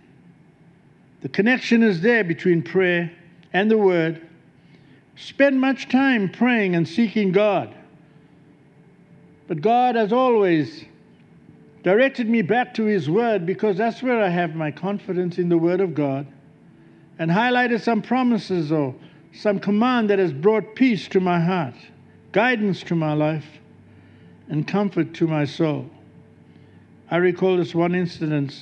the 1.19 1.27
connection 1.27 1.83
is 1.83 1.99
there 1.99 2.23
between 2.23 2.63
prayer 2.63 3.11
and 3.51 3.69
the 3.69 3.77
Word. 3.77 4.25
Spend 5.17 5.59
much 5.59 5.89
time 5.89 6.29
praying 6.29 6.75
and 6.75 6.87
seeking 6.87 7.33
God. 7.33 7.75
But 9.49 9.59
God 9.59 9.95
has 9.95 10.13
always 10.13 10.85
directed 11.83 12.29
me 12.29 12.41
back 12.41 12.73
to 12.75 12.85
His 12.85 13.09
Word 13.09 13.45
because 13.45 13.75
that's 13.75 14.01
where 14.01 14.23
I 14.23 14.29
have 14.29 14.55
my 14.55 14.71
confidence 14.71 15.39
in 15.39 15.49
the 15.49 15.57
Word 15.57 15.81
of 15.81 15.93
God 15.93 16.25
and 17.19 17.31
highlighted 17.31 17.81
some 17.81 18.01
promises 18.01 18.71
or 18.71 18.93
some 19.33 19.59
command 19.59 20.09
that 20.09 20.19
has 20.19 20.33
brought 20.33 20.75
peace 20.75 21.07
to 21.09 21.19
my 21.19 21.39
heart, 21.39 21.75
guidance 22.31 22.81
to 22.83 22.95
my 22.95 23.13
life, 23.13 23.45
and 24.49 24.67
comfort 24.67 25.13
to 25.15 25.27
my 25.27 25.45
soul. 25.45 25.89
I 27.09 27.17
recall 27.17 27.57
this 27.57 27.73
one 27.73 27.95
incident. 27.95 28.55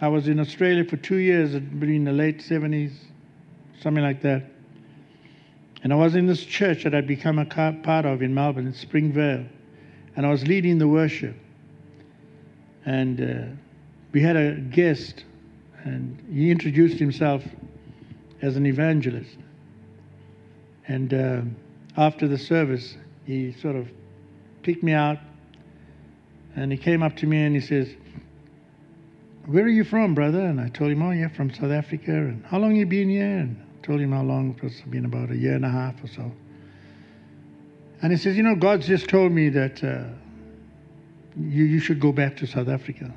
I 0.00 0.08
was 0.08 0.28
in 0.28 0.40
Australia 0.40 0.84
for 0.84 0.96
two 0.96 1.16
years 1.16 1.52
between 1.52 2.04
the 2.04 2.12
late 2.12 2.38
70s, 2.38 2.92
something 3.80 4.02
like 4.02 4.22
that. 4.22 4.44
And 5.82 5.92
I 5.92 5.96
was 5.96 6.14
in 6.14 6.26
this 6.26 6.44
church 6.44 6.84
that 6.84 6.94
I'd 6.94 7.06
become 7.06 7.38
a 7.38 7.44
part 7.44 8.04
of 8.04 8.22
in 8.22 8.34
Melbourne, 8.34 8.66
in 8.66 8.74
Springvale. 8.74 9.46
And 10.16 10.26
I 10.26 10.30
was 10.30 10.46
leading 10.46 10.78
the 10.78 10.88
worship. 10.88 11.36
And 12.84 13.20
uh, 13.20 13.56
we 14.12 14.20
had 14.20 14.36
a 14.36 14.54
guest, 14.54 15.24
and 15.84 16.18
he 16.32 16.50
introduced 16.50 16.98
himself 16.98 17.42
as 18.42 18.56
an 18.56 18.66
evangelist. 18.66 19.36
And 20.88 21.14
uh, 21.14 21.42
after 21.96 22.26
the 22.26 22.38
service, 22.38 22.96
he 23.24 23.52
sort 23.52 23.76
of 23.76 23.88
picked 24.62 24.82
me 24.82 24.92
out 24.92 25.18
and 26.56 26.72
he 26.72 26.78
came 26.78 27.02
up 27.02 27.16
to 27.16 27.26
me 27.26 27.44
and 27.44 27.54
he 27.54 27.60
says, 27.60 27.88
Where 29.46 29.64
are 29.64 29.68
you 29.68 29.84
from, 29.84 30.14
brother? 30.14 30.40
And 30.40 30.60
I 30.60 30.68
told 30.68 30.90
him, 30.90 31.02
Oh, 31.02 31.10
yeah, 31.10 31.28
from 31.28 31.52
South 31.52 31.70
Africa. 31.70 32.12
And 32.12 32.44
how 32.44 32.58
long 32.58 32.74
you 32.74 32.86
been 32.86 33.08
here? 33.08 33.38
And 33.38 33.64
I 33.80 33.86
told 33.86 34.00
him 34.00 34.12
how 34.12 34.22
long. 34.22 34.54
It 34.56 34.62
was 34.62 34.80
been 34.82 35.04
about 35.04 35.30
a 35.30 35.36
year 35.36 35.54
and 35.54 35.64
a 35.64 35.70
half 35.70 36.02
or 36.02 36.08
so. 36.08 36.32
And 38.02 38.12
he 38.12 38.18
says, 38.18 38.36
You 38.36 38.42
know, 38.42 38.56
God's 38.56 38.86
just 38.86 39.08
told 39.08 39.32
me 39.32 39.48
that 39.50 39.84
uh, 39.84 40.04
you, 41.38 41.64
you 41.64 41.78
should 41.78 42.00
go 42.00 42.12
back 42.12 42.36
to 42.38 42.46
South 42.46 42.68
Africa. 42.68 43.12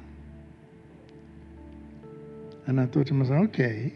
And 2.68 2.80
I 2.80 2.86
thought 2.86 3.08
to 3.08 3.14
myself, 3.14 3.50
Okay. 3.50 3.94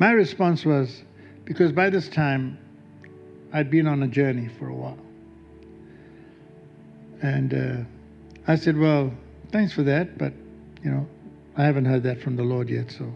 My 0.00 0.12
response 0.12 0.64
was, 0.64 1.02
because 1.44 1.72
by 1.72 1.90
this 1.90 2.08
time 2.08 2.58
I'd 3.52 3.70
been 3.70 3.86
on 3.86 4.02
a 4.02 4.08
journey 4.08 4.48
for 4.58 4.68
a 4.68 4.74
while. 4.74 4.98
And 7.20 7.52
uh, 7.52 8.50
I 8.50 8.56
said, 8.56 8.78
Well, 8.78 9.12
thanks 9.52 9.74
for 9.74 9.82
that, 9.82 10.16
but, 10.16 10.32
you 10.82 10.90
know, 10.90 11.06
I 11.54 11.64
haven't 11.64 11.84
heard 11.84 12.02
that 12.04 12.22
from 12.22 12.36
the 12.36 12.42
Lord 12.42 12.70
yet, 12.70 12.90
so 12.90 13.12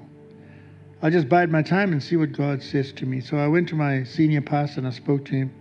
I'll 1.00 1.10
just 1.10 1.26
bide 1.26 1.50
my 1.50 1.62
time 1.62 1.92
and 1.92 2.02
see 2.02 2.16
what 2.16 2.32
God 2.32 2.62
says 2.62 2.92
to 2.92 3.06
me. 3.06 3.22
So 3.22 3.38
I 3.38 3.48
went 3.48 3.70
to 3.70 3.76
my 3.76 4.04
senior 4.04 4.42
pastor 4.42 4.80
and 4.80 4.86
I 4.86 4.90
spoke 4.90 5.24
to 5.26 5.32
him. 5.32 5.54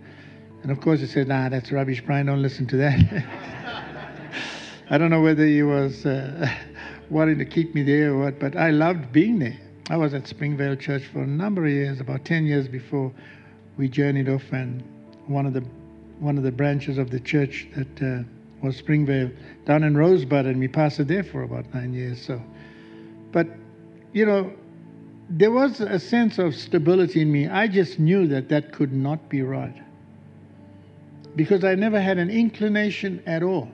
And 0.62 0.70
of 0.70 0.82
course, 0.82 1.00
he 1.00 1.06
said, 1.06 1.26
Nah, 1.26 1.48
that's 1.48 1.72
rubbish, 1.72 2.02
Brian, 2.04 2.26
don't 2.26 2.42
listen 2.42 2.66
to 2.66 2.76
that. 2.76 3.24
I 4.90 4.98
don't 4.98 5.08
know 5.08 5.22
whether 5.22 5.46
he 5.46 5.62
was 5.62 6.04
uh, 6.04 6.54
wanting 7.08 7.38
to 7.38 7.46
keep 7.46 7.74
me 7.74 7.82
there 7.82 8.12
or 8.12 8.24
what, 8.24 8.38
but 8.38 8.56
I 8.56 8.68
loved 8.68 9.10
being 9.10 9.38
there. 9.38 9.58
I 9.90 9.98
was 9.98 10.14
at 10.14 10.26
Springvale 10.26 10.76
Church 10.76 11.04
for 11.04 11.22
a 11.22 11.26
number 11.26 11.66
of 11.66 11.70
years, 11.70 12.00
about 12.00 12.24
10 12.24 12.46
years 12.46 12.68
before 12.68 13.12
we 13.76 13.86
journeyed 13.88 14.30
off, 14.30 14.50
and 14.52 14.82
one 15.26 15.44
of 15.44 15.52
the 15.52 15.64
one 16.20 16.38
of 16.38 16.44
the 16.44 16.52
branches 16.52 16.96
of 16.96 17.10
the 17.10 17.20
church 17.20 17.66
that 17.74 18.02
uh, 18.02 18.22
was 18.62 18.76
Springvale 18.76 19.30
down 19.66 19.82
in 19.82 19.96
Rosebud, 19.96 20.46
and 20.46 20.58
we 20.58 20.68
pastored 20.68 21.08
there 21.08 21.24
for 21.24 21.42
about 21.42 21.72
nine 21.74 21.92
years. 21.92 22.24
So, 22.24 22.40
but 23.30 23.46
you 24.12 24.24
know, 24.24 24.52
there 25.28 25.50
was 25.50 25.80
a 25.80 25.98
sense 25.98 26.38
of 26.38 26.54
stability 26.54 27.20
in 27.20 27.30
me. 27.30 27.48
I 27.48 27.66
just 27.66 27.98
knew 27.98 28.26
that 28.28 28.48
that 28.48 28.72
could 28.72 28.92
not 28.92 29.28
be 29.28 29.42
right 29.42 29.82
because 31.36 31.64
I 31.64 31.74
never 31.74 32.00
had 32.00 32.16
an 32.16 32.30
inclination 32.30 33.22
at 33.26 33.42
all 33.42 33.68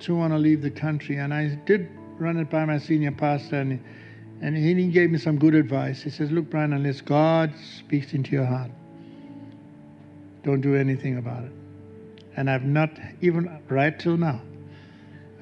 to 0.00 0.14
want 0.14 0.34
to 0.34 0.38
leave 0.38 0.60
the 0.60 0.70
country, 0.70 1.16
and 1.16 1.32
I 1.32 1.54
did 1.64 1.88
run 2.18 2.36
it 2.36 2.50
by 2.50 2.66
my 2.66 2.76
senior 2.76 3.12
pastor, 3.12 3.56
and 3.56 3.82
and 4.40 4.56
he 4.56 4.88
gave 4.88 5.10
me 5.10 5.18
some 5.18 5.38
good 5.38 5.54
advice. 5.54 6.02
He 6.02 6.10
says, 6.10 6.30
"Look, 6.30 6.50
Brian, 6.50 6.72
unless 6.72 7.00
God 7.00 7.52
speaks 7.78 8.12
into 8.12 8.32
your 8.32 8.44
heart." 8.44 8.70
Don't 10.46 10.60
do 10.60 10.76
anything 10.76 11.18
about 11.18 11.42
it. 11.42 11.50
And 12.36 12.48
I've 12.48 12.62
not, 12.62 12.90
even 13.20 13.60
right 13.68 13.98
till 13.98 14.16
now, 14.16 14.40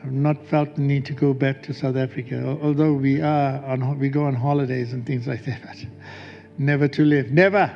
I've 0.02 0.12
not 0.12 0.46
felt 0.46 0.76
the 0.76 0.80
need 0.80 1.04
to 1.06 1.12
go 1.12 1.34
back 1.34 1.62
to 1.64 1.74
South 1.74 1.96
Africa, 1.96 2.58
although 2.62 2.94
we 2.94 3.20
are 3.20 3.62
on, 3.66 3.98
we 3.98 4.08
go 4.08 4.24
on 4.24 4.34
holidays 4.34 4.94
and 4.94 5.04
things 5.04 5.26
like 5.26 5.44
that. 5.44 5.60
But 5.62 5.86
never 6.58 6.88
to 6.88 7.04
live. 7.04 7.30
Never. 7.30 7.70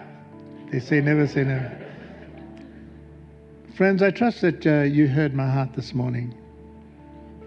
They 0.72 0.80
say 0.80 1.02
never 1.02 1.26
say 1.26 1.44
never. 1.44 1.70
Friends, 3.76 4.02
I 4.02 4.10
trust 4.10 4.40
that 4.40 4.66
uh, 4.66 4.82
you 4.84 5.06
heard 5.06 5.34
my 5.34 5.50
heart 5.50 5.74
this 5.74 5.92
morning. 5.92 6.34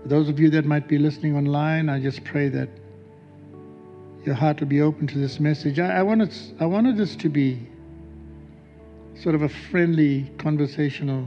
For 0.03 0.09
those 0.09 0.29
of 0.29 0.39
you 0.39 0.51
that 0.51 0.65
might 0.65 0.87
be 0.87 0.99
listening 0.99 1.35
online, 1.35 1.89
I 1.89 1.99
just 1.99 2.23
pray 2.23 2.49
that 2.49 2.69
your 4.25 4.35
heart 4.35 4.59
will 4.59 4.67
be 4.67 4.81
open 4.81 5.07
to 5.07 5.17
this 5.17 5.39
message. 5.39 5.79
I, 5.79 5.99
I 5.99 6.03
wanted, 6.03 6.33
I 6.59 6.65
wanted 6.65 6.97
this 6.97 7.15
to 7.17 7.29
be 7.29 7.67
sort 9.15 9.35
of 9.35 9.41
a 9.41 9.49
friendly 9.49 10.31
conversational, 10.37 11.25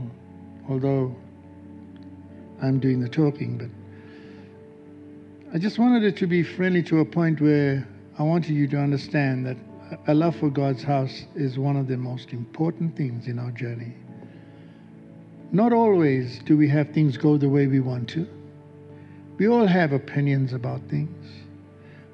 although 0.69 1.15
I'm 2.61 2.79
doing 2.79 2.99
the 2.99 3.09
talking, 3.09 3.57
but 3.57 3.69
I 5.53 5.57
just 5.57 5.77
wanted 5.77 6.03
it 6.03 6.17
to 6.17 6.27
be 6.27 6.43
friendly 6.43 6.83
to 6.83 6.99
a 6.99 7.05
point 7.05 7.41
where 7.41 7.87
I 8.17 8.23
wanted 8.23 8.51
you 8.51 8.67
to 8.69 8.77
understand 8.77 9.45
that 9.45 9.57
a 10.07 10.13
love 10.13 10.35
for 10.37 10.49
God's 10.49 10.83
house 10.83 11.25
is 11.35 11.57
one 11.57 11.75
of 11.75 11.87
the 11.87 11.97
most 11.97 12.31
important 12.31 12.95
things 12.95 13.27
in 13.27 13.39
our 13.39 13.51
journey. 13.51 13.93
Not 15.51 15.73
always 15.73 16.39
do 16.39 16.57
we 16.57 16.67
have 16.69 16.89
things 16.89 17.17
go 17.17 17.37
the 17.37 17.49
way 17.49 17.67
we 17.67 17.79
want 17.79 18.09
to. 18.09 18.27
We 19.37 19.47
all 19.47 19.67
have 19.67 19.91
opinions 19.91 20.53
about 20.53 20.81
things. 20.89 21.44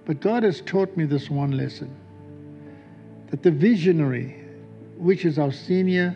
But 0.05 0.19
God 0.19 0.43
has 0.43 0.61
taught 0.61 0.95
me 0.97 1.05
this 1.05 1.29
one 1.29 1.51
lesson 1.51 1.95
that 3.29 3.43
the 3.43 3.51
visionary 3.51 4.41
which 4.97 5.25
is 5.25 5.39
our 5.39 5.51
senior 5.51 6.15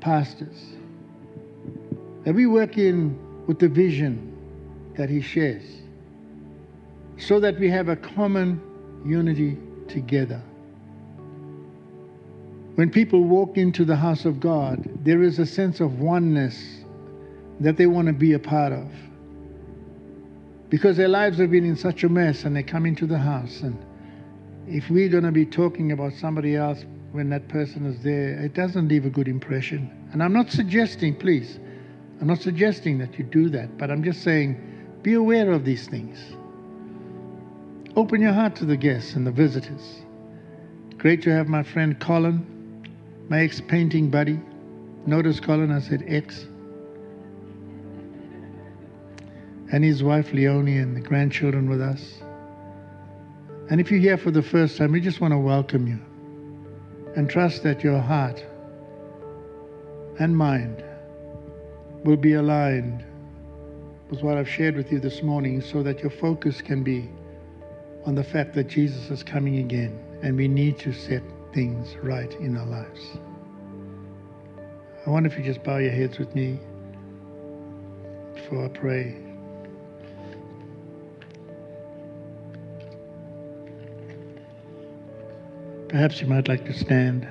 pastors, 0.00 0.74
that 2.24 2.34
we 2.34 2.46
work 2.46 2.78
in 2.78 3.18
with 3.46 3.58
the 3.58 3.68
vision 3.68 4.34
that 4.96 5.10
he 5.10 5.20
shares 5.20 5.62
so 7.18 7.38
that 7.40 7.58
we 7.58 7.68
have 7.68 7.88
a 7.88 7.96
common 7.96 8.60
unity 9.04 9.58
together. 9.88 10.40
When 12.76 12.90
people 12.90 13.24
walk 13.24 13.58
into 13.58 13.84
the 13.84 13.96
house 13.96 14.24
of 14.24 14.40
God, 14.40 14.88
there 15.04 15.22
is 15.22 15.38
a 15.38 15.44
sense 15.44 15.80
of 15.80 16.00
oneness 16.00 16.84
that 17.60 17.76
they 17.76 17.86
want 17.86 18.06
to 18.06 18.14
be 18.14 18.32
a 18.32 18.38
part 18.38 18.72
of. 18.72 18.88
Because 20.70 20.96
their 20.96 21.08
lives 21.08 21.38
have 21.38 21.50
been 21.50 21.64
in 21.64 21.76
such 21.76 22.04
a 22.04 22.08
mess 22.08 22.44
and 22.44 22.56
they 22.56 22.62
come 22.62 22.86
into 22.86 23.06
the 23.06 23.18
house. 23.18 23.60
And 23.60 23.76
if 24.66 24.88
we're 24.88 25.08
going 25.08 25.24
to 25.24 25.32
be 25.32 25.44
talking 25.44 25.92
about 25.92 26.12
somebody 26.14 26.56
else, 26.56 26.84
when 27.12 27.28
that 27.30 27.48
person 27.48 27.86
is 27.86 28.02
there, 28.02 28.38
it 28.40 28.54
doesn't 28.54 28.88
leave 28.88 29.04
a 29.04 29.10
good 29.10 29.26
impression. 29.28 29.90
And 30.12 30.22
I'm 30.22 30.32
not 30.32 30.50
suggesting, 30.50 31.16
please, 31.16 31.58
I'm 32.20 32.28
not 32.28 32.40
suggesting 32.40 32.98
that 32.98 33.18
you 33.18 33.24
do 33.24 33.48
that, 33.50 33.76
but 33.78 33.90
I'm 33.90 34.04
just 34.04 34.22
saying 34.22 34.66
be 35.02 35.14
aware 35.14 35.50
of 35.50 35.64
these 35.64 35.88
things. 35.88 36.18
Open 37.96 38.20
your 38.20 38.32
heart 38.32 38.54
to 38.56 38.64
the 38.64 38.76
guests 38.76 39.14
and 39.14 39.26
the 39.26 39.32
visitors. 39.32 40.02
Great 40.98 41.22
to 41.22 41.32
have 41.32 41.48
my 41.48 41.62
friend 41.62 41.98
Colin, 41.98 42.86
my 43.28 43.40
ex 43.40 43.60
painting 43.60 44.10
buddy. 44.10 44.38
Notice 45.06 45.40
Colin, 45.40 45.72
I 45.72 45.80
said 45.80 46.04
ex. 46.06 46.46
And 49.72 49.84
his 49.84 50.02
wife 50.02 50.32
Leonie 50.32 50.78
and 50.78 50.96
the 50.96 51.00
grandchildren 51.00 51.68
with 51.68 51.80
us. 51.80 52.22
And 53.70 53.80
if 53.80 53.90
you're 53.90 54.00
here 54.00 54.18
for 54.18 54.32
the 54.32 54.42
first 54.42 54.76
time, 54.76 54.90
we 54.90 55.00
just 55.00 55.20
want 55.20 55.32
to 55.32 55.38
welcome 55.38 55.86
you 55.86 56.00
and 57.14 57.30
trust 57.30 57.62
that 57.62 57.84
your 57.84 58.00
heart 58.00 58.44
and 60.18 60.36
mind 60.36 60.82
will 62.04 62.16
be 62.16 62.34
aligned 62.34 63.04
with 64.10 64.22
what 64.22 64.36
I've 64.36 64.48
shared 64.48 64.76
with 64.76 64.90
you 64.90 64.98
this 64.98 65.22
morning 65.22 65.60
so 65.60 65.82
that 65.84 66.00
your 66.00 66.10
focus 66.10 66.60
can 66.60 66.82
be 66.82 67.08
on 68.06 68.16
the 68.16 68.24
fact 68.24 68.54
that 68.54 68.66
Jesus 68.66 69.08
is 69.10 69.22
coming 69.22 69.58
again 69.58 69.98
and 70.22 70.36
we 70.36 70.48
need 70.48 70.78
to 70.80 70.92
set 70.92 71.22
things 71.54 71.96
right 72.02 72.32
in 72.34 72.56
our 72.56 72.66
lives. 72.66 73.00
I 75.06 75.10
wonder 75.10 75.30
if 75.30 75.38
you 75.38 75.44
just 75.44 75.62
bow 75.62 75.78
your 75.78 75.92
heads 75.92 76.18
with 76.18 76.34
me 76.34 76.58
before 78.34 78.64
I 78.64 78.68
pray. 78.68 79.29
Perhaps 85.90 86.20
you 86.20 86.28
might 86.28 86.46
like 86.46 86.64
to 86.66 86.72
stand. 86.72 87.26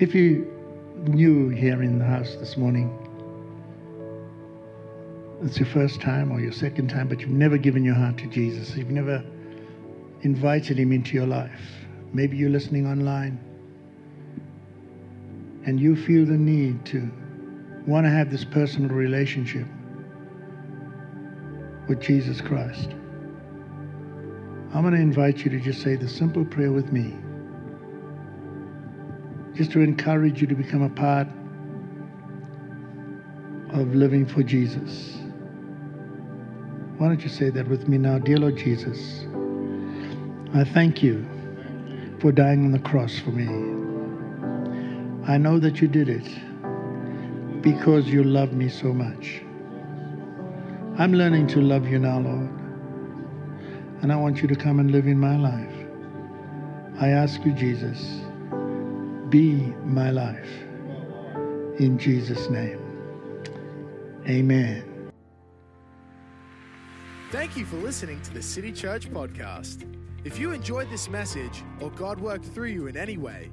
If 0.00 0.14
you 0.14 0.50
new 0.96 1.50
here 1.50 1.82
in 1.82 1.98
the 1.98 2.04
house 2.06 2.34
this 2.36 2.56
morning, 2.56 2.90
it's 5.42 5.58
your 5.58 5.68
first 5.68 6.00
time 6.00 6.32
or 6.32 6.40
your 6.40 6.50
second 6.50 6.88
time, 6.88 7.08
but 7.08 7.20
you've 7.20 7.28
never 7.28 7.58
given 7.58 7.84
your 7.84 7.94
heart 7.94 8.16
to 8.18 8.26
Jesus, 8.28 8.74
you've 8.74 8.90
never 8.90 9.22
invited 10.22 10.78
him 10.78 10.92
into 10.92 11.14
your 11.14 11.26
life. 11.26 11.60
Maybe 12.12 12.36
you're 12.36 12.50
listening 12.50 12.86
online 12.86 13.38
and 15.64 15.78
you 15.80 15.94
feel 15.96 16.26
the 16.26 16.36
need 16.36 16.84
to 16.86 17.10
want 17.86 18.06
to 18.06 18.10
have 18.10 18.30
this 18.30 18.44
personal 18.44 18.90
relationship 18.90 19.66
with 21.88 22.00
Jesus 22.00 22.40
Christ. 22.40 22.90
I'm 24.74 24.82
going 24.82 24.94
to 24.94 25.00
invite 25.00 25.44
you 25.44 25.50
to 25.50 25.60
just 25.60 25.82
say 25.82 25.96
the 25.96 26.08
simple 26.08 26.44
prayer 26.44 26.72
with 26.72 26.92
me, 26.92 27.14
just 29.54 29.72
to 29.72 29.80
encourage 29.80 30.40
you 30.40 30.46
to 30.46 30.54
become 30.54 30.82
a 30.82 30.88
part 30.88 31.26
of 33.72 33.94
living 33.94 34.26
for 34.26 34.42
Jesus. 34.42 35.18
Why 36.98 37.08
don't 37.08 37.22
you 37.22 37.28
say 37.28 37.50
that 37.50 37.66
with 37.68 37.88
me 37.88 37.98
now? 37.98 38.18
Dear 38.18 38.38
Lord 38.38 38.56
Jesus, 38.56 39.24
I 40.54 40.64
thank 40.64 41.02
you 41.02 41.26
for 42.20 42.30
dying 42.30 42.66
on 42.66 42.72
the 42.72 42.78
cross 42.78 43.18
for 43.18 43.30
me. 43.30 43.48
I 45.26 45.38
know 45.38 45.58
that 45.58 45.80
you 45.80 45.88
did 45.88 46.10
it 46.10 46.28
because 47.62 48.08
you 48.08 48.22
love 48.22 48.52
me 48.52 48.68
so 48.68 48.92
much. 48.92 49.40
I'm 50.98 51.14
learning 51.14 51.46
to 51.48 51.62
love 51.62 51.88
you 51.88 51.98
now, 51.98 52.18
Lord. 52.20 52.50
And 54.02 54.12
I 54.12 54.16
want 54.16 54.42
you 54.42 54.48
to 54.48 54.54
come 54.54 54.78
and 54.78 54.90
live 54.90 55.06
in 55.06 55.18
my 55.18 55.38
life. 55.38 55.72
I 57.00 57.08
ask 57.08 57.42
you, 57.46 57.52
Jesus, 57.52 58.20
be 59.30 59.54
my 59.86 60.10
life. 60.10 60.50
In 61.78 61.96
Jesus' 61.98 62.50
name. 62.50 62.78
Amen. 64.28 65.10
Thank 67.30 67.56
you 67.56 67.64
for 67.64 67.76
listening 67.76 68.20
to 68.20 68.34
the 68.34 68.42
City 68.42 68.70
Church 68.70 69.10
podcast. 69.10 70.01
If 70.24 70.38
you 70.38 70.52
enjoyed 70.52 70.88
this 70.88 71.08
message 71.08 71.64
or 71.80 71.90
God 71.90 72.20
worked 72.20 72.44
through 72.44 72.68
you 72.68 72.86
in 72.86 72.96
any 72.96 73.16
way, 73.16 73.50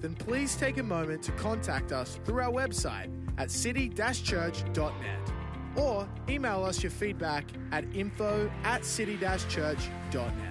then 0.00 0.14
please 0.14 0.54
take 0.54 0.76
a 0.76 0.82
moment 0.82 1.22
to 1.24 1.32
contact 1.32 1.92
us 1.92 2.18
through 2.24 2.42
our 2.42 2.52
website 2.52 3.10
at 3.38 3.50
city-church.net 3.50 5.32
or 5.76 6.08
email 6.28 6.64
us 6.64 6.82
your 6.82 6.90
feedback 6.90 7.46
at 7.72 7.84
info 7.94 8.50
at 8.64 8.84
city-church.net. 8.84 10.49